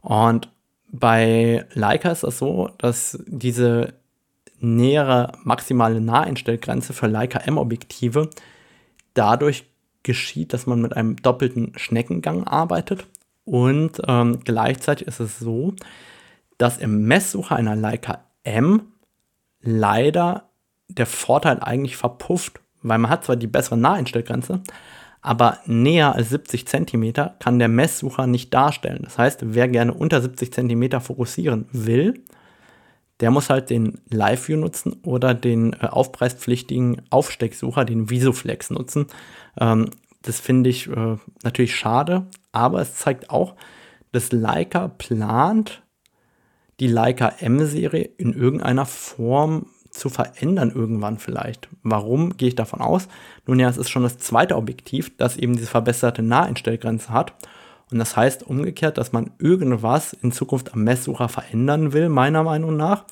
Und 0.00 0.50
bei 0.90 1.66
Leica 1.74 2.10
ist 2.10 2.24
das 2.24 2.38
so, 2.38 2.70
dass 2.78 3.22
diese 3.26 3.94
nähere 4.58 5.32
maximale 5.44 6.00
Naheinstellgrenze 6.00 6.92
für 6.92 7.06
Leica 7.06 7.38
M-Objektive 7.38 8.30
dadurch 9.14 9.64
geschieht, 10.08 10.54
dass 10.54 10.66
man 10.66 10.80
mit 10.80 10.96
einem 10.96 11.16
doppelten 11.16 11.72
Schneckengang 11.76 12.44
arbeitet. 12.44 13.06
Und 13.44 14.00
ähm, 14.08 14.40
gleichzeitig 14.42 15.06
ist 15.06 15.20
es 15.20 15.38
so, 15.38 15.74
dass 16.56 16.78
im 16.78 17.04
Messsucher 17.06 17.56
einer 17.56 17.76
Leica 17.76 18.24
M 18.42 18.82
leider 19.60 20.48
der 20.88 21.04
Vorteil 21.04 21.60
eigentlich 21.60 21.98
verpufft, 21.98 22.60
weil 22.82 22.98
man 22.98 23.10
hat 23.10 23.24
zwar 23.24 23.36
die 23.36 23.46
bessere 23.46 23.76
Naheinstellgrenze, 23.76 24.62
aber 25.20 25.58
näher 25.66 26.14
als 26.14 26.30
70 26.30 26.66
cm 26.66 27.12
kann 27.38 27.58
der 27.58 27.68
Messsucher 27.68 28.26
nicht 28.26 28.54
darstellen. 28.54 29.02
Das 29.02 29.18
heißt, 29.18 29.40
wer 29.42 29.68
gerne 29.68 29.92
unter 29.92 30.22
70 30.22 30.52
cm 30.54 31.02
fokussieren 31.02 31.66
will, 31.70 32.24
der 33.20 33.30
muss 33.30 33.50
halt 33.50 33.70
den 33.70 34.00
Live-View 34.10 34.56
nutzen 34.56 35.00
oder 35.04 35.34
den 35.34 35.72
äh, 35.74 35.86
aufpreispflichtigen 35.86 37.02
Aufstecksucher, 37.10 37.84
den 37.84 38.10
Visoflex 38.10 38.70
nutzen. 38.70 39.06
Ähm, 39.60 39.90
das 40.22 40.40
finde 40.40 40.70
ich 40.70 40.88
äh, 40.88 41.16
natürlich 41.42 41.74
schade, 41.74 42.26
aber 42.52 42.80
es 42.80 42.94
zeigt 42.96 43.30
auch, 43.30 43.54
dass 44.12 44.32
Leica 44.32 44.88
plant, 44.88 45.82
die 46.80 46.86
Leica 46.86 47.28
M-Serie 47.40 48.10
in 48.18 48.32
irgendeiner 48.32 48.86
Form 48.86 49.66
zu 49.90 50.08
verändern 50.08 50.70
irgendwann 50.70 51.18
vielleicht. 51.18 51.68
Warum 51.82 52.36
gehe 52.36 52.48
ich 52.48 52.54
davon 52.54 52.80
aus? 52.80 53.08
Nun 53.46 53.58
ja, 53.58 53.68
es 53.68 53.76
ist 53.76 53.90
schon 53.90 54.02
das 54.02 54.18
zweite 54.18 54.56
Objektiv, 54.56 55.16
das 55.16 55.36
eben 55.36 55.56
diese 55.56 55.66
verbesserte 55.66 56.22
Naheinstellgrenze 56.22 57.10
hat. 57.10 57.32
Und 57.90 57.98
das 57.98 58.16
heißt 58.16 58.46
umgekehrt, 58.46 58.98
dass 58.98 59.12
man 59.12 59.30
irgendwas 59.38 60.12
in 60.12 60.32
Zukunft 60.32 60.74
am 60.74 60.84
Messsucher 60.84 61.28
verändern 61.28 61.92
will, 61.92 62.08
meiner 62.08 62.42
Meinung 62.42 62.76
nach, 62.76 63.04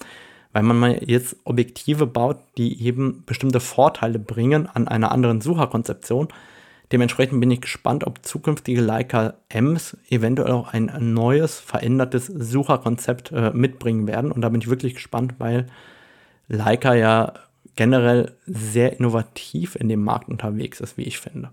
weil 0.52 0.62
man 0.62 0.78
mal 0.78 1.00
jetzt 1.04 1.36
Objektive 1.44 2.06
baut, 2.06 2.38
die 2.56 2.82
eben 2.82 3.24
bestimmte 3.26 3.60
Vorteile 3.60 4.18
bringen 4.18 4.66
an 4.66 4.88
einer 4.88 5.12
anderen 5.12 5.40
Sucherkonzeption. 5.40 6.28
Dementsprechend 6.92 7.40
bin 7.40 7.50
ich 7.50 7.60
gespannt, 7.60 8.06
ob 8.06 8.24
zukünftige 8.24 8.80
Leica 8.80 9.34
Ms 9.48 9.96
eventuell 10.08 10.52
auch 10.52 10.72
ein 10.72 10.90
neues, 11.14 11.58
verändertes 11.58 12.26
Sucherkonzept 12.26 13.32
äh, 13.32 13.50
mitbringen 13.50 14.06
werden. 14.06 14.30
Und 14.30 14.42
da 14.42 14.50
bin 14.50 14.60
ich 14.60 14.68
wirklich 14.70 14.94
gespannt, 14.94 15.34
weil 15.38 15.66
Leica 16.48 16.94
ja 16.94 17.32
generell 17.74 18.36
sehr 18.46 18.98
innovativ 18.98 19.74
in 19.74 19.88
dem 19.88 20.02
Markt 20.02 20.28
unterwegs 20.28 20.80
ist, 20.80 20.96
wie 20.96 21.02
ich 21.02 21.18
finde. 21.18 21.50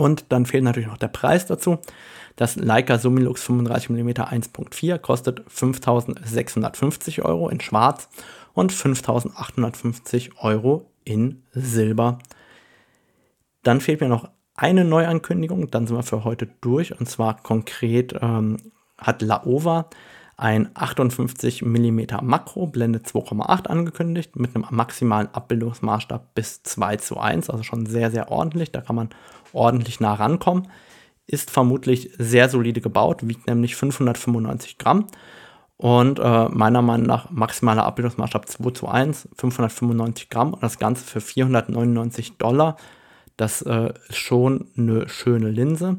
Und 0.00 0.24
dann 0.30 0.46
fehlt 0.46 0.64
natürlich 0.64 0.88
noch 0.88 0.96
der 0.96 1.08
Preis 1.08 1.44
dazu. 1.44 1.78
Das 2.36 2.56
Leica 2.56 2.96
Summilux 2.96 3.46
35mm 3.46 4.30
1.4 4.32 4.96
kostet 4.96 5.42
5.650 5.46 7.20
Euro 7.22 7.50
in 7.50 7.60
Schwarz 7.60 8.08
und 8.54 8.72
5.850 8.72 10.38
Euro 10.38 10.90
in 11.04 11.42
Silber. 11.52 12.18
Dann 13.62 13.82
fehlt 13.82 14.00
mir 14.00 14.08
noch 14.08 14.30
eine 14.54 14.86
Neuankündigung, 14.86 15.70
dann 15.70 15.86
sind 15.86 15.96
wir 15.98 16.02
für 16.02 16.24
heute 16.24 16.48
durch. 16.62 16.98
Und 16.98 17.06
zwar 17.06 17.36
konkret 17.42 18.14
ähm, 18.22 18.56
hat 18.96 19.20
Laowa 19.20 19.90
ein 20.40 20.70
58 20.72 21.60
mm 21.60 22.00
Makro, 22.22 22.66
Blende 22.66 23.00
2,8 23.00 23.66
angekündigt, 23.66 24.36
mit 24.36 24.56
einem 24.56 24.64
maximalen 24.70 25.28
Abbildungsmaßstab 25.34 26.34
bis 26.34 26.62
2 26.62 26.96
zu 26.96 27.18
1, 27.18 27.50
also 27.50 27.62
schon 27.62 27.84
sehr, 27.84 28.10
sehr 28.10 28.30
ordentlich. 28.30 28.72
Da 28.72 28.80
kann 28.80 28.96
man 28.96 29.10
ordentlich 29.52 30.00
nah 30.00 30.14
rankommen. 30.14 30.68
Ist 31.26 31.50
vermutlich 31.50 32.10
sehr 32.18 32.48
solide 32.48 32.80
gebaut, 32.80 33.26
wiegt 33.26 33.46
nämlich 33.46 33.76
595 33.76 34.78
Gramm. 34.78 35.06
Und 35.76 36.18
äh, 36.18 36.48
meiner 36.50 36.82
Meinung 36.82 37.06
nach 37.06 37.30
maximaler 37.30 37.86
Abbildungsmaßstab 37.86 38.48
2 38.48 38.70
zu 38.72 38.88
1, 38.88 39.28
595 39.36 40.28
Gramm 40.28 40.52
und 40.52 40.62
das 40.62 40.78
Ganze 40.78 41.04
für 41.04 41.20
499 41.22 42.36
Dollar. 42.36 42.76
Das 43.38 43.62
äh, 43.62 43.94
ist 44.08 44.18
schon 44.18 44.66
eine 44.76 45.08
schöne 45.08 45.48
Linse. 45.48 45.98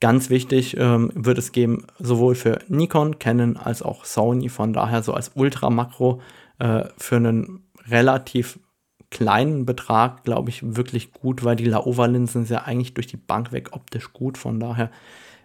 Ganz 0.00 0.30
wichtig 0.30 0.76
ähm, 0.78 1.10
wird 1.14 1.38
es 1.38 1.52
geben, 1.52 1.86
sowohl 1.98 2.34
für 2.34 2.58
Nikon, 2.68 3.18
Canon 3.18 3.56
als 3.56 3.82
auch 3.82 4.04
Sony. 4.04 4.48
Von 4.50 4.72
daher 4.72 5.02
so 5.02 5.14
als 5.14 5.32
Ultra-Makro 5.34 6.20
äh, 6.58 6.84
für 6.98 7.16
einen 7.16 7.64
relativ 7.88 8.60
kleinen 9.16 9.64
Betrag, 9.64 10.24
glaube 10.24 10.50
ich, 10.50 10.76
wirklich 10.76 11.14
gut, 11.14 11.42
weil 11.42 11.56
die 11.56 11.64
Laowa-Linsen 11.64 12.44
sind 12.44 12.54
ja 12.54 12.64
eigentlich 12.64 12.92
durch 12.92 13.06
die 13.06 13.16
Bank 13.16 13.50
weg 13.50 13.70
optisch 13.72 14.12
gut. 14.12 14.36
Von 14.36 14.60
daher, 14.60 14.90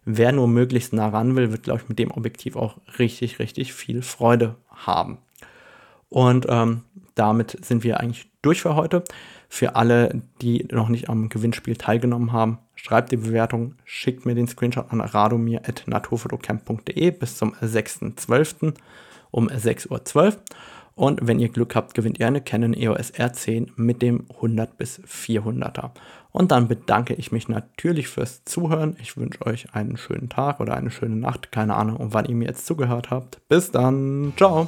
wer 0.03 0.34
nur 0.34 0.49
möglichst 0.49 0.91
nah 0.91 1.07
ran 1.07 1.38
will, 1.38 1.51
wird, 1.51 1.63
glaube 1.63 1.79
ich, 1.81 1.88
mit 1.88 1.97
dem 1.97 2.12
Objektiv 2.12 2.57
auch 2.57 2.75
richtig, 2.99 3.39
richtig 3.39 3.73
viel 3.73 4.01
Freude 4.01 4.57
haben. 4.69 5.19
Und 6.10 6.47
ähm, 6.49 6.81
damit 7.15 7.63
sind 7.63 7.86
wir 7.86 8.01
eigentlich 8.01 8.29
durch 8.41 8.62
für 8.62 8.75
heute. 8.75 9.05
Für 9.47 9.77
alle, 9.77 10.21
die 10.41 10.67
noch 10.69 10.89
nicht 10.89 11.07
am 11.07 11.29
Gewinnspiel 11.29 11.77
teilgenommen 11.77 12.34
haben, 12.34 12.57
schreibt 12.75 13.13
die 13.13 13.17
Bewertung, 13.17 13.75
schickt 13.86 14.25
mir 14.25 14.36
den 14.36 14.49
Screenshot 14.49 14.91
an 14.91 14.99
radomir.naturfotocamp.de 14.99 17.12
bis 17.12 17.38
zum 17.38 17.53
6.12. 17.53 18.73
um 19.31 19.47
6.12 19.47 20.25
Uhr. 20.25 20.36
Und 20.95 21.25
wenn 21.25 21.39
ihr 21.39 21.49
Glück 21.49 21.75
habt, 21.75 21.93
gewinnt 21.93 22.19
ihr 22.19 22.27
eine 22.27 22.41
Canon 22.41 22.73
EOS 22.73 23.13
R10 23.13 23.69
mit 23.75 24.01
dem 24.01 24.25
100 24.36 24.77
bis 24.77 24.99
400er. 24.99 25.91
Und 26.32 26.51
dann 26.51 26.67
bedanke 26.67 27.13
ich 27.13 27.32
mich 27.32 27.47
natürlich 27.47 28.08
fürs 28.08 28.43
Zuhören. 28.45 28.95
Ich 29.01 29.17
wünsche 29.17 29.45
euch 29.45 29.73
einen 29.73 29.97
schönen 29.97 30.30
Tag 30.30 30.60
oder 30.60 30.75
eine 30.75 30.91
schöne 30.91 31.15
Nacht. 31.15 31.51
Keine 31.51 31.75
Ahnung, 31.75 31.97
wann 31.99 32.25
ihr 32.25 32.36
mir 32.36 32.47
jetzt 32.47 32.65
zugehört 32.65 33.10
habt. 33.10 33.41
Bis 33.49 33.71
dann. 33.71 34.34
Ciao. 34.38 34.67